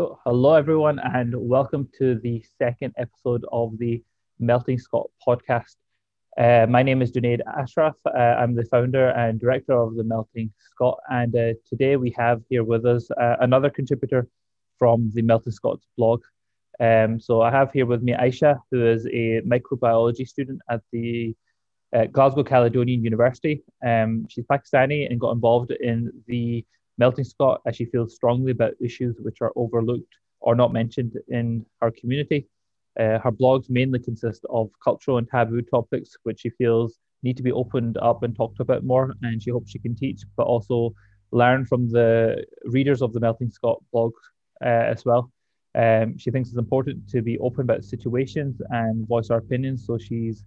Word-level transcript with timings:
Cool. 0.00 0.18
Hello, 0.24 0.54
everyone, 0.54 0.98
and 0.98 1.34
welcome 1.36 1.86
to 1.98 2.14
the 2.14 2.42
second 2.58 2.94
episode 2.96 3.44
of 3.52 3.76
the 3.76 4.02
Melting 4.38 4.78
Scot 4.78 5.10
podcast. 5.28 5.76
Uh, 6.38 6.64
my 6.70 6.82
name 6.82 7.02
is 7.02 7.12
Junaid 7.12 7.40
Ashraf. 7.46 7.96
Uh, 8.06 8.18
I'm 8.18 8.54
the 8.54 8.64
founder 8.64 9.10
and 9.10 9.38
director 9.38 9.74
of 9.74 9.96
the 9.96 10.04
Melting 10.04 10.54
Scot, 10.70 11.00
and 11.10 11.36
uh, 11.36 11.52
today 11.68 11.96
we 11.96 12.14
have 12.16 12.40
here 12.48 12.64
with 12.64 12.86
us 12.86 13.10
uh, 13.10 13.36
another 13.40 13.68
contributor 13.68 14.26
from 14.78 15.10
the 15.12 15.20
Melting 15.20 15.52
Scot 15.52 15.80
blog. 15.98 16.22
Um, 16.80 17.20
so 17.20 17.42
I 17.42 17.50
have 17.50 17.70
here 17.70 17.84
with 17.84 18.02
me 18.02 18.14
Aisha, 18.14 18.58
who 18.70 18.86
is 18.86 19.04
a 19.04 19.42
microbiology 19.42 20.26
student 20.26 20.62
at 20.70 20.80
the 20.92 21.36
uh, 21.94 22.06
Glasgow 22.06 22.42
Caledonian 22.42 23.04
University. 23.04 23.64
Um, 23.84 24.26
she's 24.30 24.46
Pakistani 24.46 25.10
and 25.10 25.20
got 25.20 25.32
involved 25.32 25.72
in 25.72 26.10
the 26.26 26.64
Melting 27.00 27.24
Scot 27.24 27.62
as 27.66 27.76
she 27.76 27.86
feels 27.86 28.14
strongly 28.14 28.52
about 28.52 28.74
issues 28.80 29.16
which 29.20 29.38
are 29.40 29.52
overlooked 29.56 30.14
or 30.40 30.54
not 30.54 30.72
mentioned 30.72 31.14
in 31.28 31.64
her 31.80 31.90
community. 31.90 32.46
Uh, 32.98 33.18
her 33.24 33.32
blogs 33.32 33.70
mainly 33.70 33.98
consist 33.98 34.44
of 34.50 34.68
cultural 34.84 35.16
and 35.18 35.26
taboo 35.28 35.62
topics 35.62 36.10
which 36.24 36.40
she 36.40 36.50
feels 36.50 36.98
need 37.22 37.36
to 37.38 37.42
be 37.42 37.52
opened 37.52 37.96
up 37.98 38.22
and 38.22 38.36
talked 38.36 38.60
about 38.60 38.84
more, 38.84 39.14
and 39.22 39.42
she 39.42 39.50
hopes 39.50 39.70
she 39.70 39.78
can 39.78 39.96
teach, 39.96 40.20
but 40.36 40.44
also 40.44 40.94
learn 41.32 41.64
from 41.64 41.88
the 41.90 42.44
readers 42.64 43.00
of 43.02 43.12
the 43.12 43.20
Melting 43.20 43.50
Scot 43.50 43.82
blog 43.92 44.12
uh, 44.64 44.84
as 44.94 45.04
well. 45.04 45.32
Um, 45.74 46.18
she 46.18 46.30
thinks 46.30 46.48
it's 46.48 46.58
important 46.58 47.08
to 47.10 47.22
be 47.22 47.38
open 47.38 47.62
about 47.62 47.84
situations 47.84 48.60
and 48.70 49.06
voice 49.06 49.30
our 49.30 49.38
opinions, 49.38 49.86
so 49.86 49.96
she's 49.98 50.44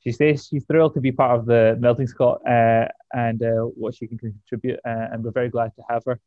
she 0.00 0.12
says 0.12 0.46
she's 0.46 0.64
thrilled 0.64 0.94
to 0.94 1.00
be 1.00 1.12
part 1.12 1.38
of 1.38 1.46
the 1.46 1.76
Melting 1.78 2.06
Scot 2.06 2.40
uh, 2.46 2.86
and 3.12 3.42
uh, 3.42 3.64
what 3.76 3.94
she 3.94 4.06
can 4.06 4.18
contribute, 4.18 4.80
uh, 4.86 5.08
and 5.12 5.22
we're 5.22 5.30
very 5.30 5.50
glad 5.50 5.72
to 5.76 5.82
have 5.88 6.02
her. 6.06 6.18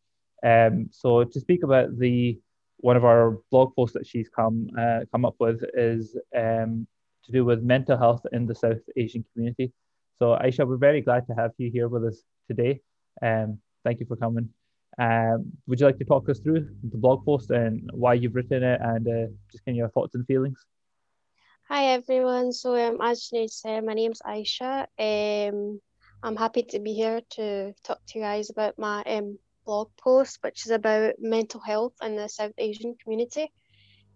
Um, 0.43 0.89
so 0.91 1.23
to 1.23 1.39
speak 1.39 1.63
about 1.63 1.97
the 1.97 2.39
one 2.77 2.97
of 2.97 3.05
our 3.05 3.39
blog 3.49 3.73
posts 3.75 3.93
that 3.93 4.05
she's 4.05 4.29
come 4.29 4.69
uh, 4.77 5.01
come 5.11 5.25
up 5.25 5.35
with 5.39 5.63
is 5.73 6.15
um, 6.35 6.85
to 7.25 7.31
do 7.31 7.45
with 7.45 7.63
mental 7.63 7.97
health 7.97 8.25
in 8.31 8.45
the 8.45 8.55
South 8.55 8.81
Asian 8.95 9.25
community. 9.33 9.71
So 10.19 10.37
Aisha, 10.37 10.67
we're 10.67 10.77
very 10.77 11.01
glad 11.01 11.25
to 11.27 11.33
have 11.33 11.51
you 11.57 11.71
here 11.71 11.87
with 11.87 12.05
us 12.05 12.21
today. 12.47 12.81
Um, 13.21 13.59
thank 13.83 13.99
you 13.99 14.05
for 14.05 14.17
coming. 14.17 14.49
Um, 14.99 15.51
would 15.65 15.79
you 15.79 15.85
like 15.87 15.97
to 15.97 16.05
talk 16.05 16.29
us 16.29 16.39
through 16.39 16.69
the 16.83 16.97
blog 16.97 17.25
post 17.25 17.49
and 17.49 17.89
why 17.93 18.13
you've 18.13 18.35
written 18.35 18.61
it, 18.63 18.79
and 18.81 19.07
uh, 19.07 19.31
just 19.51 19.65
kind 19.65 19.75
of 19.75 19.77
your 19.77 19.89
thoughts 19.89 20.13
and 20.13 20.25
feelings? 20.27 20.63
Hi 21.73 21.85
everyone. 21.85 22.51
So 22.51 22.75
um, 22.75 22.99
as 23.01 23.31
Junaid 23.33 23.49
said, 23.49 23.83
my 23.83 23.95
name's 23.95 24.21
Aisha. 24.21 24.85
Um, 24.99 25.81
I'm 26.21 26.35
happy 26.35 26.61
to 26.69 26.79
be 26.79 26.93
here 26.93 27.21
to 27.31 27.73
talk 27.83 27.97
to 28.09 28.19
you 28.19 28.23
guys 28.23 28.51
about 28.51 28.77
my 28.77 29.01
um, 29.07 29.39
blog 29.65 29.89
post, 29.99 30.37
which 30.43 30.67
is 30.67 30.71
about 30.71 31.15
mental 31.17 31.59
health 31.59 31.93
in 32.03 32.15
the 32.15 32.29
South 32.29 32.51
Asian 32.59 32.93
community. 33.03 33.51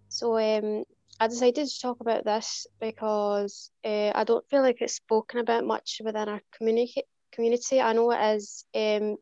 So 0.07 0.37
um, 0.37 0.83
I 1.19 1.25
decided 1.25 1.67
to 1.67 1.81
talk 1.81 1.99
about 1.99 2.25
this 2.25 2.67
because 2.79 3.71
uh, 3.83 4.11
I 4.13 4.23
don't 4.23 4.47
feel 4.51 4.61
like 4.61 4.79
it's 4.81 4.93
spoken 4.93 5.39
about 5.39 5.65
much 5.65 5.99
within 6.05 6.29
our 6.29 6.41
community. 6.55 7.05
Community, 7.31 7.81
I 7.81 7.93
know 7.93 8.11
it 8.11 8.35
is 8.35 8.65
um, 8.75 9.15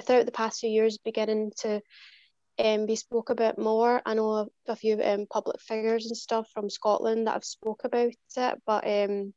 throughout 0.00 0.26
the 0.26 0.30
past 0.30 0.60
few 0.60 0.70
years 0.70 0.98
beginning 0.98 1.50
to 1.62 1.80
um, 2.58 2.86
be 2.86 2.96
spoke 2.96 3.30
about 3.30 3.58
more. 3.58 4.02
I 4.04 4.14
know 4.14 4.30
a, 4.30 4.46
a 4.68 4.76
few 4.76 5.00
um, 5.02 5.26
public 5.30 5.60
figures 5.60 6.06
and 6.06 6.16
stuff 6.16 6.48
from 6.52 6.70
Scotland 6.70 7.26
that 7.26 7.34
have 7.34 7.44
spoke 7.44 7.82
about 7.84 8.12
it, 8.36 8.62
but 8.66 8.86
um, 8.86 9.32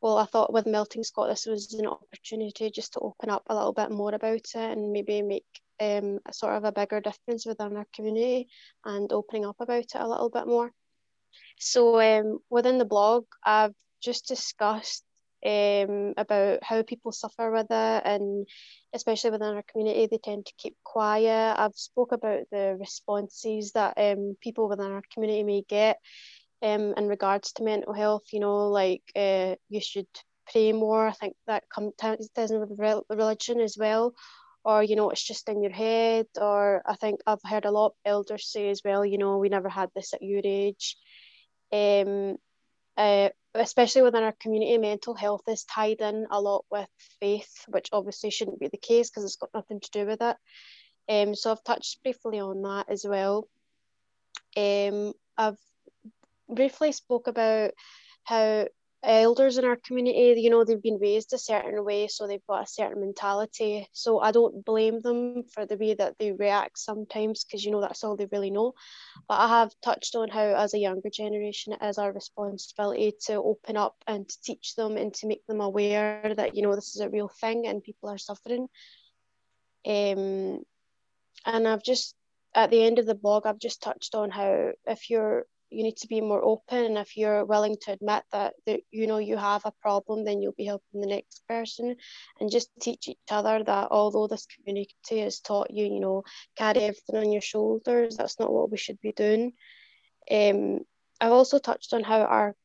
well, 0.00 0.16
I 0.16 0.24
thought 0.24 0.52
with 0.52 0.66
Melting 0.66 1.02
Scot, 1.02 1.28
this 1.28 1.46
was 1.46 1.74
an 1.74 1.86
opportunity 1.86 2.70
just 2.70 2.94
to 2.94 3.00
open 3.00 3.28
up 3.28 3.42
a 3.48 3.54
little 3.54 3.72
bit 3.72 3.90
more 3.90 4.14
about 4.14 4.34
it 4.34 4.54
and 4.54 4.92
maybe 4.92 5.20
make 5.20 5.44
um, 5.80 6.20
a 6.26 6.32
sort 6.32 6.54
of 6.54 6.64
a 6.64 6.72
bigger 6.72 7.00
difference 7.00 7.44
within 7.44 7.76
our 7.76 7.86
community 7.94 8.48
and 8.84 9.12
opening 9.12 9.44
up 9.44 9.56
about 9.60 9.78
it 9.78 9.94
a 9.94 10.08
little 10.08 10.30
bit 10.30 10.46
more. 10.46 10.72
So 11.58 12.00
um, 12.00 12.38
within 12.48 12.78
the 12.78 12.84
blog, 12.86 13.24
I've 13.44 13.74
just 14.02 14.26
discussed 14.26 15.04
um, 15.44 16.14
about 16.16 16.62
how 16.62 16.82
people 16.82 17.12
suffer 17.12 17.50
with 17.50 17.66
it 17.70 18.02
and 18.04 18.46
especially 18.92 19.30
within 19.30 19.54
our 19.54 19.64
community 19.70 20.06
they 20.06 20.18
tend 20.18 20.46
to 20.46 20.52
keep 20.58 20.76
quiet. 20.84 21.58
I've 21.58 21.76
spoke 21.76 22.12
about 22.12 22.42
the 22.50 22.76
responses 22.78 23.72
that 23.72 23.94
um, 23.96 24.36
people 24.40 24.68
within 24.68 24.92
our 24.92 25.02
community 25.12 25.42
may 25.42 25.62
get 25.68 25.98
um, 26.62 26.94
in 26.96 27.08
regards 27.08 27.52
to 27.52 27.64
mental 27.64 27.94
health 27.94 28.24
you 28.32 28.40
know 28.40 28.68
like 28.68 29.02
uh, 29.16 29.54
you 29.68 29.80
should 29.80 30.08
pray 30.50 30.72
more. 30.72 31.08
I 31.08 31.12
think 31.12 31.36
that 31.46 31.64
comes 31.74 31.92
with 32.36 33.04
religion 33.08 33.60
as 33.60 33.76
well 33.78 34.14
or 34.64 34.82
you 34.82 34.96
know 34.96 35.10
it's 35.10 35.26
just 35.26 35.48
in 35.48 35.62
your 35.62 35.72
head 35.72 36.26
or 36.38 36.82
i 36.86 36.94
think 36.94 37.20
i've 37.26 37.42
heard 37.42 37.64
a 37.64 37.70
lot 37.70 37.86
of 37.86 37.92
elders 38.04 38.46
say 38.46 38.68
as 38.68 38.82
well 38.84 39.06
you 39.06 39.16
know 39.16 39.38
we 39.38 39.48
never 39.48 39.70
had 39.70 39.88
this 39.94 40.12
at 40.12 40.22
your 40.22 40.42
age. 40.44 40.96
Um, 41.72 42.36
uh, 42.96 43.30
especially 43.54 44.02
within 44.02 44.22
our 44.22 44.34
community, 44.40 44.78
mental 44.78 45.14
health 45.14 45.42
is 45.48 45.64
tied 45.64 46.00
in 46.00 46.26
a 46.30 46.40
lot 46.40 46.64
with 46.70 46.88
faith, 47.20 47.64
which 47.68 47.88
obviously 47.92 48.30
shouldn't 48.30 48.60
be 48.60 48.68
the 48.68 48.76
case 48.76 49.10
because 49.10 49.24
it's 49.24 49.36
got 49.36 49.54
nothing 49.54 49.80
to 49.80 49.90
do 49.90 50.06
with 50.06 50.20
it. 50.20 50.36
Um, 51.08 51.34
so 51.34 51.50
I've 51.50 51.64
touched 51.64 52.02
briefly 52.02 52.40
on 52.40 52.62
that 52.62 52.88
as 52.88 53.04
well. 53.04 53.48
Um, 54.56 55.12
I've 55.36 55.58
briefly 56.48 56.92
spoke 56.92 57.26
about 57.26 57.72
how 58.24 58.66
elders 59.02 59.58
in 59.58 59.64
our 59.64 59.76
community, 59.76 60.40
you 60.40 60.50
know, 60.50 60.64
they've 60.64 60.82
been 60.82 60.98
raised 61.00 61.32
a 61.32 61.38
certain 61.38 61.84
way, 61.84 62.06
so 62.06 62.26
they've 62.26 62.46
got 62.46 62.64
a 62.64 62.66
certain 62.66 63.00
mentality. 63.00 63.88
So 63.92 64.20
I 64.20 64.30
don't 64.30 64.64
blame 64.64 65.00
them 65.00 65.44
for 65.44 65.64
the 65.66 65.76
way 65.76 65.94
that 65.94 66.18
they 66.18 66.32
react 66.32 66.78
sometimes, 66.78 67.44
because 67.44 67.64
you 67.64 67.70
know 67.70 67.80
that's 67.80 68.04
all 68.04 68.16
they 68.16 68.28
really 68.30 68.50
know. 68.50 68.74
But 69.28 69.40
I 69.40 69.48
have 69.60 69.72
touched 69.82 70.16
on 70.16 70.28
how, 70.28 70.42
as 70.42 70.74
a 70.74 70.78
younger 70.78 71.10
generation, 71.10 71.72
it 71.72 71.84
is 71.84 71.98
our 71.98 72.12
responsibility 72.12 73.14
to 73.26 73.34
open 73.34 73.76
up 73.76 73.96
and 74.06 74.28
to 74.28 74.42
teach 74.42 74.74
them 74.74 74.96
and 74.96 75.14
to 75.14 75.26
make 75.26 75.46
them 75.46 75.60
aware 75.60 76.34
that 76.36 76.54
you 76.54 76.62
know 76.62 76.74
this 76.74 76.94
is 76.94 77.00
a 77.00 77.08
real 77.10 77.28
thing 77.28 77.66
and 77.66 77.82
people 77.82 78.10
are 78.10 78.18
suffering. 78.18 78.68
Um, 79.86 80.62
and 81.46 81.66
I've 81.66 81.82
just 81.82 82.14
at 82.54 82.70
the 82.70 82.82
end 82.82 82.98
of 82.98 83.06
the 83.06 83.14
blog, 83.14 83.46
I've 83.46 83.58
just 83.58 83.82
touched 83.82 84.14
on 84.14 84.30
how 84.30 84.72
if 84.86 85.08
you're 85.08 85.46
you 85.70 85.82
need 85.82 85.96
to 85.96 86.08
be 86.08 86.20
more 86.20 86.42
open 86.42 86.84
and 86.84 86.98
if 86.98 87.16
you're 87.16 87.44
willing 87.44 87.76
to 87.80 87.92
admit 87.92 88.22
that, 88.32 88.54
that 88.66 88.80
you 88.90 89.06
know 89.06 89.18
you 89.18 89.36
have 89.36 89.62
a 89.64 89.72
problem 89.82 90.24
then 90.24 90.40
you'll 90.40 90.52
be 90.52 90.64
helping 90.64 91.00
the 91.00 91.06
next 91.06 91.42
person 91.48 91.96
and 92.40 92.50
just 92.50 92.70
teach 92.80 93.08
each 93.08 93.18
other 93.30 93.62
that 93.64 93.88
although 93.90 94.26
this 94.26 94.46
community 94.46 95.20
has 95.20 95.40
taught 95.40 95.70
you 95.70 95.86
you 95.86 96.00
know 96.00 96.22
carry 96.56 96.80
everything 96.80 97.16
on 97.16 97.32
your 97.32 97.42
shoulders 97.42 98.16
that's 98.16 98.38
not 98.38 98.52
what 98.52 98.70
we 98.70 98.76
should 98.76 99.00
be 99.00 99.12
doing 99.12 99.52
um, 100.30 100.80
I've 101.20 101.32
also 101.32 101.58
touched 101.58 101.92
on 101.92 102.02
how 102.02 102.20
our, 102.22 102.56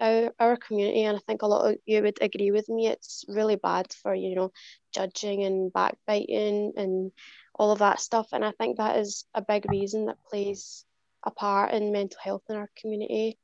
our 0.00 0.32
our 0.38 0.56
community, 0.56 1.02
and 1.02 1.16
I 1.16 1.20
think 1.20 1.42
a 1.42 1.46
lot 1.46 1.70
of 1.70 1.76
you 1.84 2.02
would 2.02 2.18
agree 2.22 2.50
with 2.50 2.68
me. 2.68 2.88
It's 2.88 3.24
really 3.28 3.56
bad 3.56 3.92
for 4.02 4.14
you 4.14 4.34
know 4.34 4.50
judging 4.94 5.44
and 5.44 5.72
backbiting 5.72 6.72
and 6.76 7.12
all 7.54 7.70
of 7.70 7.80
that 7.80 8.00
stuff, 8.00 8.28
and 8.32 8.44
I 8.44 8.52
think 8.52 8.78
that 8.78 8.96
is 8.96 9.26
a 9.34 9.42
big 9.42 9.70
reason 9.70 10.06
that 10.06 10.24
plays 10.30 10.86
a 11.24 11.30
part 11.30 11.72
in 11.72 11.92
mental 11.92 12.18
health 12.22 12.42
in 12.48 12.56
our 12.56 12.68
community. 12.80 13.38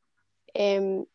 Um, 0.58 1.06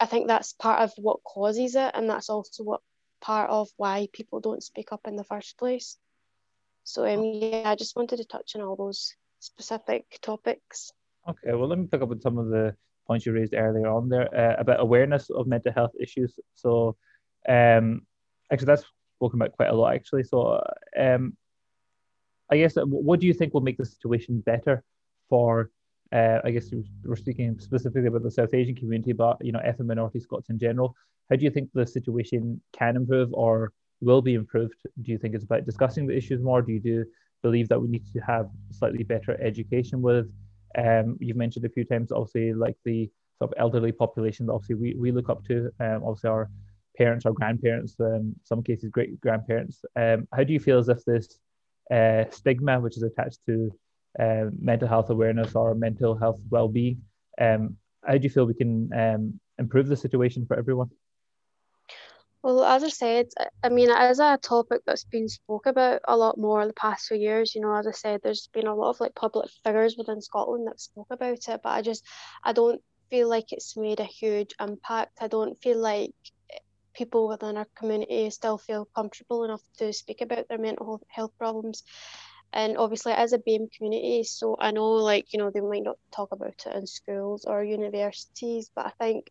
I 0.00 0.06
think 0.06 0.28
that's 0.28 0.52
part 0.52 0.80
of 0.80 0.92
what 0.96 1.24
causes 1.24 1.74
it, 1.74 1.90
and 1.94 2.08
that's 2.08 2.30
also 2.30 2.62
what 2.62 2.80
part 3.20 3.50
of 3.50 3.68
why 3.76 4.08
people 4.12 4.40
don't 4.40 4.62
speak 4.62 4.92
up 4.92 5.06
in 5.06 5.16
the 5.16 5.24
first 5.24 5.58
place. 5.58 5.96
So 6.84 7.04
um, 7.04 7.24
yeah, 7.24 7.68
I 7.68 7.74
just 7.74 7.96
wanted 7.96 8.18
to 8.18 8.24
touch 8.24 8.52
on 8.54 8.62
all 8.62 8.76
those 8.76 9.14
specific 9.40 10.06
topics. 10.22 10.90
Okay, 11.28 11.52
well, 11.52 11.68
let 11.68 11.78
me 11.78 11.86
pick 11.90 12.00
up 12.00 12.10
on 12.10 12.20
some 12.20 12.38
of 12.38 12.48
the 12.48 12.74
points 13.06 13.26
you 13.26 13.32
raised 13.32 13.54
earlier 13.54 13.88
on 13.88 14.08
there 14.08 14.34
uh, 14.34 14.56
about 14.58 14.80
awareness 14.80 15.30
of 15.30 15.46
mental 15.46 15.72
health 15.72 15.92
issues. 16.00 16.38
So, 16.54 16.96
um, 17.48 18.02
actually, 18.50 18.66
that's 18.66 18.84
spoken 19.16 19.40
about 19.40 19.52
quite 19.52 19.70
a 19.70 19.74
lot, 19.74 19.94
actually. 19.94 20.24
So, 20.24 20.62
um, 20.98 21.36
I 22.50 22.56
guess, 22.56 22.76
uh, 22.76 22.84
what 22.84 23.20
do 23.20 23.26
you 23.26 23.34
think 23.34 23.52
will 23.52 23.60
make 23.60 23.76
the 23.76 23.84
situation 23.84 24.40
better 24.40 24.82
for 25.28 25.70
uh, 26.12 26.38
I 26.44 26.50
guess 26.50 26.70
we're 27.04 27.16
speaking 27.16 27.58
specifically 27.58 28.08
about 28.08 28.22
the 28.22 28.30
South 28.30 28.54
Asian 28.54 28.74
community, 28.74 29.12
but 29.12 29.36
you 29.44 29.52
know, 29.52 29.60
ethnic 29.60 29.88
minority 29.88 30.20
Scots 30.20 30.48
in 30.48 30.58
general. 30.58 30.94
How 31.28 31.36
do 31.36 31.44
you 31.44 31.50
think 31.50 31.70
the 31.74 31.86
situation 31.86 32.60
can 32.72 32.96
improve 32.96 33.32
or 33.32 33.72
will 34.00 34.22
be 34.22 34.34
improved? 34.34 34.76
Do 35.02 35.12
you 35.12 35.18
think 35.18 35.34
it's 35.34 35.44
about 35.44 35.66
discussing 35.66 36.06
the 36.06 36.16
issues 36.16 36.40
more? 36.42 36.62
Do 36.62 36.72
you 36.72 36.80
do 36.80 37.04
believe 37.42 37.68
that 37.68 37.80
we 37.80 37.88
need 37.88 38.04
to 38.12 38.20
have 38.20 38.48
slightly 38.70 39.04
better 39.04 39.38
education 39.40 40.00
with? 40.00 40.26
Um, 40.76 41.16
you've 41.20 41.36
mentioned 41.36 41.64
a 41.64 41.70
few 41.70 41.84
times, 41.84 42.12
obviously, 42.12 42.54
like 42.54 42.76
the 42.84 43.10
sort 43.38 43.52
of 43.52 43.58
elderly 43.58 43.92
population 43.92 44.46
that 44.46 44.52
obviously 44.52 44.76
we, 44.76 44.94
we 44.98 45.12
look 45.12 45.28
up 45.28 45.44
to. 45.44 45.70
Um, 45.80 46.02
obviously, 46.04 46.30
our 46.30 46.50
parents, 46.96 47.26
our 47.26 47.32
grandparents, 47.32 47.94
um, 48.00 48.34
some 48.44 48.62
cases 48.62 48.90
great 48.90 49.20
grandparents. 49.20 49.84
Um, 49.94 50.26
how 50.32 50.44
do 50.44 50.52
you 50.52 50.60
feel 50.60 50.78
as 50.78 50.88
if 50.88 51.04
this 51.04 51.38
uh, 51.90 52.24
stigma, 52.30 52.80
which 52.80 52.96
is 52.96 53.02
attached 53.02 53.40
to 53.46 53.70
uh, 54.18 54.46
mental 54.60 54.88
health 54.88 55.10
awareness 55.10 55.54
or 55.54 55.74
mental 55.74 56.16
health 56.16 56.40
well-being. 56.50 57.02
Um, 57.40 57.76
how 58.06 58.16
do 58.16 58.22
you 58.22 58.30
feel 58.30 58.44
we 58.44 58.54
can 58.54 58.90
um, 58.92 59.40
improve 59.58 59.88
the 59.88 59.96
situation 59.96 60.46
for 60.46 60.56
everyone? 60.56 60.90
Well, 62.42 62.64
as 62.64 62.84
I 62.84 62.88
said, 62.88 63.26
I 63.64 63.68
mean, 63.68 63.90
is 63.90 64.20
a 64.20 64.38
topic 64.40 64.82
that's 64.86 65.04
been 65.04 65.28
spoke 65.28 65.66
about 65.66 66.00
a 66.06 66.16
lot 66.16 66.38
more 66.38 66.62
in 66.62 66.68
the 66.68 66.74
past 66.74 67.08
few 67.08 67.16
years. 67.16 67.54
You 67.54 67.62
know, 67.62 67.74
as 67.74 67.86
I 67.86 67.90
said, 67.90 68.20
there's 68.22 68.48
been 68.52 68.68
a 68.68 68.74
lot 68.74 68.90
of 68.90 69.00
like 69.00 69.14
public 69.14 69.50
figures 69.64 69.96
within 69.98 70.22
Scotland 70.22 70.68
that 70.68 70.80
spoke 70.80 71.08
about 71.10 71.48
it, 71.48 71.60
but 71.62 71.70
I 71.70 71.82
just, 71.82 72.04
I 72.44 72.52
don't 72.52 72.80
feel 73.10 73.28
like 73.28 73.52
it's 73.52 73.76
made 73.76 73.98
a 73.98 74.04
huge 74.04 74.54
impact. 74.60 75.18
I 75.20 75.26
don't 75.26 75.60
feel 75.60 75.78
like 75.78 76.14
people 76.94 77.28
within 77.28 77.56
our 77.56 77.66
community 77.76 78.30
still 78.30 78.58
feel 78.58 78.88
comfortable 78.94 79.44
enough 79.44 79.62
to 79.78 79.92
speak 79.92 80.20
about 80.20 80.48
their 80.48 80.58
mental 80.58 81.00
health 81.08 81.32
problems. 81.38 81.82
And 82.52 82.76
obviously, 82.78 83.12
as 83.12 83.32
a 83.32 83.38
BAME 83.38 83.68
community, 83.76 84.24
so 84.24 84.56
I 84.58 84.70
know, 84.72 84.90
like, 84.92 85.32
you 85.32 85.38
know, 85.38 85.50
they 85.50 85.60
might 85.60 85.82
not 85.84 85.96
talk 86.14 86.32
about 86.32 86.54
it 86.66 86.74
in 86.76 86.86
schools 86.86 87.44
or 87.44 87.62
universities, 87.64 88.70
but 88.74 88.86
I 88.86 88.90
think 88.98 89.26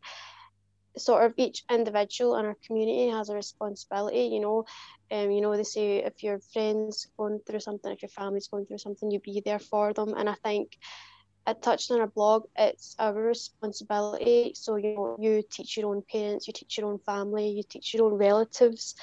sort 0.97 1.23
of 1.25 1.33
each 1.37 1.63
individual 1.71 2.35
in 2.37 2.45
our 2.45 2.55
community 2.65 3.09
has 3.09 3.29
a 3.29 3.35
responsibility 3.35 4.29
you 4.33 4.39
know. 4.39 4.65
Um 5.11 5.31
you 5.31 5.41
know 5.41 5.55
they 5.55 5.63
say 5.63 5.97
if 6.03 6.23
your 6.23 6.39
friends 6.53 7.07
going 7.17 7.39
through 7.45 7.59
something 7.59 7.91
if 7.91 8.01
your 8.01 8.09
family's 8.09 8.47
going 8.47 8.65
through 8.65 8.79
something 8.79 9.11
you 9.11 9.19
be 9.19 9.41
there 9.45 9.59
for 9.59 9.93
them. 9.93 10.13
And 10.17 10.29
i 10.29 10.35
think 10.43 10.71
I 11.45 11.53
touched 11.53 11.91
on 11.91 12.01
our 12.01 12.07
blog 12.07 12.43
it's 12.57 12.95
our 12.99 13.13
responsibility. 13.13 14.53
So 14.55 14.75
you 14.77 14.89
know 14.89 15.13
you 15.19 15.43
teach 15.49 15.77
your 15.77 15.89
own 15.91 16.03
parents 16.11 16.47
you 16.47 16.53
teach 16.53 16.77
your 16.77 16.87
own 16.87 16.99
family 16.99 17.49
you 17.49 17.63
teach 17.69 17.93
your 17.93 18.05
own 18.05 18.13
relatives 18.15 18.95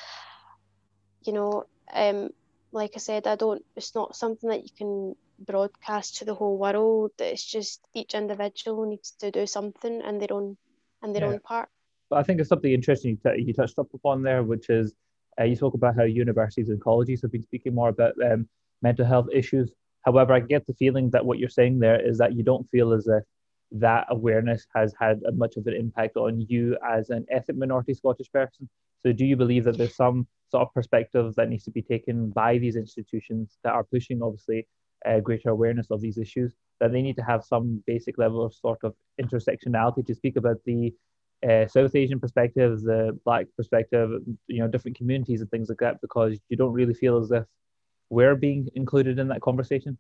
you 1.24 1.32
know 1.32 1.64
um 1.94 2.30
like 2.74 2.92
i 2.94 2.98
said 2.98 3.26
i 3.26 3.36
don't 3.36 3.64
it's 3.76 3.94
not 3.94 4.16
something 4.16 4.50
that 4.50 4.64
you 4.64 4.70
can 4.76 5.14
broadcast 5.38 6.16
to 6.16 6.24
the 6.24 6.34
whole 6.34 6.58
world 6.58 7.12
it's 7.18 7.44
just 7.44 7.86
each 7.94 8.14
individual 8.14 8.84
needs 8.86 9.12
to 9.12 9.30
do 9.30 9.46
something 9.46 10.02
in 10.02 10.18
their 10.18 10.32
own 10.32 10.56
in 11.02 11.12
their 11.12 11.22
yeah. 11.22 11.28
own 11.28 11.40
part 11.40 11.68
but 12.10 12.18
I 12.18 12.22
think 12.22 12.40
it's 12.40 12.48
something 12.48 12.72
interesting 12.72 13.18
you, 13.24 13.32
t- 13.32 13.42
you 13.42 13.52
touched 13.52 13.78
up 13.78 13.92
upon 13.94 14.22
there, 14.22 14.42
which 14.42 14.70
is 14.70 14.94
uh, 15.40 15.44
you 15.44 15.56
spoke 15.56 15.74
about 15.74 15.96
how 15.96 16.04
universities 16.04 16.68
and 16.68 16.80
colleges 16.80 17.22
have 17.22 17.32
been 17.32 17.42
speaking 17.42 17.74
more 17.74 17.88
about 17.88 18.14
um, 18.24 18.48
mental 18.82 19.04
health 19.04 19.26
issues. 19.32 19.72
However, 20.02 20.32
I 20.32 20.40
get 20.40 20.66
the 20.66 20.74
feeling 20.74 21.10
that 21.10 21.24
what 21.24 21.38
you're 21.38 21.48
saying 21.48 21.78
there 21.78 22.00
is 22.00 22.18
that 22.18 22.34
you 22.34 22.44
don't 22.44 22.70
feel 22.70 22.92
as 22.92 23.06
if 23.08 23.24
that 23.72 24.06
awareness 24.10 24.66
has 24.74 24.94
had 25.00 25.22
much 25.34 25.56
of 25.56 25.66
an 25.66 25.74
impact 25.74 26.16
on 26.16 26.40
you 26.42 26.76
as 26.88 27.10
an 27.10 27.26
ethnic 27.30 27.56
minority 27.56 27.94
Scottish 27.94 28.30
person. 28.30 28.68
So, 29.04 29.12
do 29.12 29.24
you 29.24 29.36
believe 29.36 29.64
that 29.64 29.76
there's 29.76 29.96
some 29.96 30.26
sort 30.50 30.62
of 30.62 30.74
perspective 30.74 31.34
that 31.36 31.48
needs 31.48 31.64
to 31.64 31.70
be 31.70 31.82
taken 31.82 32.30
by 32.30 32.58
these 32.58 32.76
institutions 32.76 33.58
that 33.64 33.74
are 33.74 33.84
pushing, 33.84 34.22
obviously, 34.22 34.66
uh, 35.06 35.20
greater 35.20 35.50
awareness 35.50 35.90
of 35.90 36.00
these 36.00 36.18
issues? 36.18 36.54
That 36.80 36.92
they 36.92 37.02
need 37.02 37.16
to 37.16 37.22
have 37.22 37.44
some 37.44 37.82
basic 37.86 38.18
level 38.18 38.44
of 38.44 38.54
sort 38.54 38.78
of 38.82 38.94
intersectionality 39.20 40.06
to 40.06 40.14
speak 40.14 40.36
about 40.36 40.56
the 40.64 40.94
uh, 41.48 41.66
South 41.66 41.94
Asian 41.94 42.18
perspective, 42.18 42.80
the 42.82 43.18
Black 43.24 43.46
perspective, 43.56 44.10
you 44.46 44.60
know, 44.60 44.68
different 44.68 44.96
communities 44.96 45.40
and 45.40 45.50
things 45.50 45.68
like 45.68 45.78
that, 45.78 46.00
because 46.00 46.38
you 46.48 46.56
don't 46.56 46.72
really 46.72 46.94
feel 46.94 47.18
as 47.18 47.30
if 47.30 47.44
we're 48.10 48.36
being 48.36 48.68
included 48.74 49.18
in 49.18 49.28
that 49.28 49.42
conversation. 49.42 49.98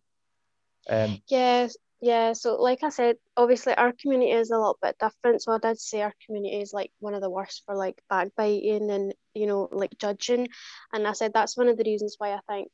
Um, 0.88 1.20
yes, 1.28 1.76
yeah. 2.00 2.32
So, 2.32 2.60
like 2.60 2.82
I 2.82 2.90
said, 2.90 3.16
obviously 3.36 3.74
our 3.74 3.92
community 3.92 4.32
is 4.32 4.50
a 4.50 4.56
little 4.56 4.78
bit 4.82 4.96
different. 5.00 5.42
So 5.42 5.52
I 5.52 5.58
did 5.58 5.78
say 5.80 6.02
our 6.02 6.14
community 6.24 6.60
is 6.60 6.72
like 6.72 6.90
one 7.00 7.14
of 7.14 7.22
the 7.22 7.30
worst 7.30 7.62
for 7.66 7.74
like 7.74 8.00
backbiting 8.10 8.90
and 8.90 9.14
you 9.34 9.46
know 9.46 9.68
like 9.72 9.96
judging, 9.98 10.48
and 10.92 11.06
I 11.06 11.12
said 11.12 11.32
that's 11.32 11.56
one 11.56 11.68
of 11.68 11.76
the 11.76 11.84
reasons 11.84 12.16
why 12.18 12.32
I 12.32 12.40
think 12.48 12.70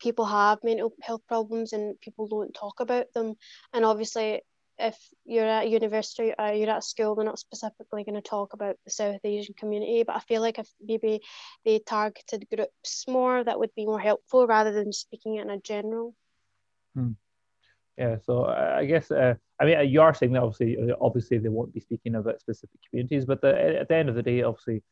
people 0.00 0.24
have 0.24 0.58
mental 0.62 0.92
health 1.02 1.22
problems 1.26 1.72
and 1.72 2.00
people 2.00 2.28
don't 2.28 2.54
talk 2.54 2.80
about 2.80 3.06
them. 3.14 3.34
And 3.72 3.84
obviously, 3.84 4.42
if 4.78 4.96
you're 5.24 5.44
at 5.44 5.68
university 5.68 6.32
or 6.38 6.52
you're 6.52 6.70
at 6.70 6.84
school, 6.84 7.14
they're 7.14 7.24
not 7.24 7.38
specifically 7.38 8.04
going 8.04 8.14
to 8.14 8.20
talk 8.20 8.52
about 8.52 8.76
the 8.84 8.90
South 8.90 9.20
Asian 9.24 9.54
community. 9.54 10.04
But 10.04 10.16
I 10.16 10.20
feel 10.20 10.40
like 10.40 10.58
if 10.58 10.68
maybe 10.80 11.20
they 11.64 11.80
targeted 11.80 12.46
groups 12.54 13.04
more, 13.08 13.42
that 13.42 13.58
would 13.58 13.74
be 13.74 13.86
more 13.86 14.00
helpful 14.00 14.46
rather 14.46 14.72
than 14.72 14.92
speaking 14.92 15.36
in 15.36 15.50
a 15.50 15.58
general. 15.58 16.14
Hmm. 16.94 17.12
Yeah, 17.98 18.16
so 18.24 18.44
uh, 18.44 18.76
I 18.78 18.84
guess 18.84 19.10
uh, 19.10 19.34
I 19.60 19.64
mean 19.64 19.90
you 19.90 20.00
are 20.00 20.14
saying 20.14 20.32
that 20.32 20.42
obviously 20.42 20.76
uh, 20.78 20.94
obviously 21.00 21.38
they 21.38 21.48
won't 21.48 21.74
be 21.74 21.80
speaking 21.80 22.14
about 22.14 22.40
specific 22.40 22.78
communities, 22.88 23.24
but 23.26 23.40
the, 23.40 23.80
at 23.80 23.88
the 23.88 23.96
end 23.96 24.08
of 24.08 24.14
the 24.14 24.22
day, 24.22 24.42
obviously, 24.42 24.82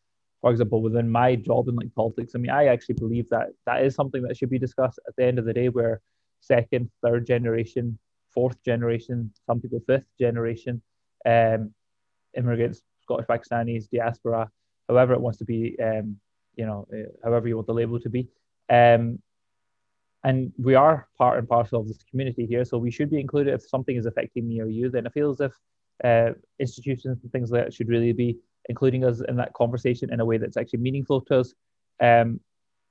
for 0.41 0.51
example, 0.51 0.83
within 0.83 1.09
my 1.09 1.37
job 1.37 1.69
in 1.69 1.77
like 1.77 1.95
politics, 1.95 2.33
I 2.35 2.39
mean 2.39 2.51
I 2.51 2.67
actually 2.67 2.97
believe 2.97 3.29
that 3.29 3.51
that 3.65 3.85
is 3.85 3.95
something 3.95 4.23
that 4.23 4.37
should 4.37 4.51
be 4.51 4.59
discussed 4.59 4.99
at 5.07 5.15
the 5.17 5.25
end 5.25 5.39
of 5.39 5.45
the 5.45 5.53
day, 5.53 5.69
where 5.69 6.01
second, 6.41 6.91
third 7.03 7.27
generation 7.27 7.99
fourth 8.37 8.63
generation, 8.63 9.33
some 9.47 9.61
people 9.61 9.81
fifth 9.87 10.07
generation 10.21 10.83
um, 11.25 11.73
immigrants, 12.37 12.83
Scottish 13.03 13.27
Pakistanis, 13.27 13.89
diaspora, 13.91 14.49
however 14.89 15.15
it 15.15 15.21
wants 15.21 15.39
to 15.39 15.45
be, 15.45 15.77
um, 15.83 16.17
you 16.55 16.67
know, 16.67 16.87
uh, 16.93 17.09
however 17.25 17.49
you 17.49 17.57
want 17.57 17.67
the 17.67 17.75
label 17.75 17.99
to 17.99 18.11
be. 18.11 18.29
Um, 18.69 19.21
and 20.27 20.53
we 20.59 20.75
are 20.75 21.07
part 21.17 21.39
and 21.39 21.49
parcel 21.49 21.81
of 21.81 21.87
this 21.87 22.03
community 22.11 22.47
here, 22.47 22.65
so 22.65 22.79
we 22.79 22.91
should 22.91 23.11
be 23.11 23.21
included. 23.21 23.55
If 23.55 23.69
something 23.69 23.97
is 23.97 24.07
affecting 24.07 24.49
me 24.49 24.61
or 24.61 24.67
you, 24.67 24.91
then 24.91 25.07
it 25.07 25.13
feels 25.13 25.41
as 25.41 25.53
if 25.53 25.55
uh, 26.09 26.33
institutions 26.59 27.23
and 27.23 27.31
things 27.31 27.53
like 27.53 27.65
that 27.65 27.73
should 27.73 27.89
really 27.89 28.13
be 28.13 28.37
including 28.69 29.05
us 29.05 29.21
in 29.29 29.37
that 29.37 29.55
conversation 29.55 30.13
in 30.13 30.19
a 30.19 30.25
way 30.25 30.37
that's 30.37 30.57
actually 30.57 30.81
meaningful 30.81 31.21
to 31.21 31.39
us. 31.39 31.55
Um, 32.01 32.41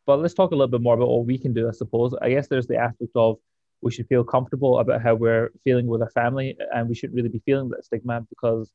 but 0.05 0.19
let's 0.21 0.33
talk 0.33 0.51
a 0.51 0.55
little 0.55 0.69
bit 0.69 0.81
more 0.81 0.95
about 0.95 1.09
what 1.09 1.25
we 1.25 1.37
can 1.37 1.51
do, 1.51 1.67
I 1.67 1.71
suppose. 1.71 2.15
I 2.21 2.29
guess 2.29 2.47
there's 2.47 2.67
the 2.67 2.77
aspect 2.77 3.11
of 3.15 3.37
we 3.81 3.91
should 3.91 4.07
feel 4.07 4.23
comfortable 4.23 4.79
about 4.79 5.01
how 5.01 5.15
we're 5.15 5.51
feeling 5.65 5.87
with 5.87 6.01
our 6.01 6.11
family, 6.11 6.55
and 6.73 6.87
we 6.87 6.95
shouldn't 6.95 7.17
really 7.17 7.35
be 7.37 7.43
feeling 7.45 7.67
that 7.71 7.83
stigma 7.83 8.21
because, 8.29 8.71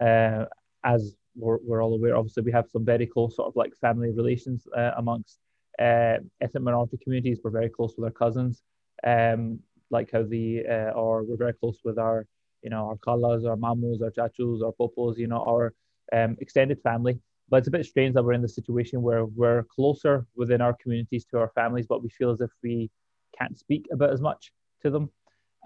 uh, 0.00 0.46
as 0.84 1.14
we're, 1.36 1.58
we're 1.62 1.82
all 1.82 1.92
aware, 1.92 2.16
obviously 2.16 2.44
we 2.44 2.52
have 2.52 2.70
some 2.70 2.86
very 2.86 3.06
close 3.06 3.36
sort 3.36 3.48
of 3.48 3.56
like 3.56 3.72
family 3.76 4.10
relations 4.10 4.66
uh, 4.74 4.92
amongst 4.96 5.38
uh, 5.80 6.18
ethnic 6.40 6.62
minority 6.62 6.98
communities. 7.02 7.38
We're 7.42 7.50
very 7.50 7.70
close 7.70 7.94
with 7.96 8.04
our 8.04 8.10
cousins, 8.10 8.62
um, 9.04 9.60
like 9.90 10.10
how 10.12 10.22
the 10.22 10.64
uh, 10.68 10.90
or 10.92 11.24
we're 11.24 11.36
very 11.36 11.54
close 11.54 11.78
with 11.84 11.98
our 11.98 12.26
you 12.62 12.70
know 12.70 12.86
our 12.86 12.96
kalas, 12.96 13.48
our 13.48 13.56
mamus, 13.56 14.02
our 14.02 14.10
chachus, 14.10 14.62
our 14.62 14.72
popos, 14.78 15.16
you 15.16 15.26
know 15.26 15.44
our 15.48 15.72
um, 16.12 16.36
extended 16.40 16.80
family. 16.82 17.18
But 17.48 17.58
it's 17.58 17.68
a 17.68 17.72
bit 17.72 17.84
strange 17.84 18.14
that 18.14 18.22
we're 18.22 18.34
in 18.34 18.42
the 18.42 18.48
situation 18.48 19.02
where 19.02 19.24
we're 19.24 19.64
closer 19.64 20.26
within 20.36 20.60
our 20.60 20.74
communities 20.80 21.24
to 21.26 21.38
our 21.38 21.50
families, 21.54 21.86
but 21.88 22.02
we 22.02 22.08
feel 22.10 22.30
as 22.30 22.40
if 22.40 22.50
we 22.62 22.90
can't 23.36 23.58
speak 23.58 23.88
about 23.92 24.12
as 24.12 24.20
much 24.20 24.52
to 24.82 24.90
them. 24.90 25.10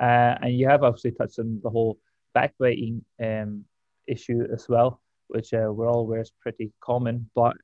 Uh, 0.00 0.34
and 0.40 0.56
you 0.56 0.66
have 0.66 0.82
obviously 0.82 1.12
touched 1.12 1.38
on 1.38 1.60
the 1.62 1.68
whole 1.68 1.98
backbiting 2.32 3.04
um, 3.22 3.64
issue 4.06 4.46
as 4.50 4.66
well, 4.66 5.02
which 5.28 5.52
uh, 5.52 5.70
we're 5.70 5.88
all 5.88 6.00
aware 6.00 6.22
is 6.22 6.32
pretty 6.40 6.72
common. 6.80 7.28
But 7.34 7.54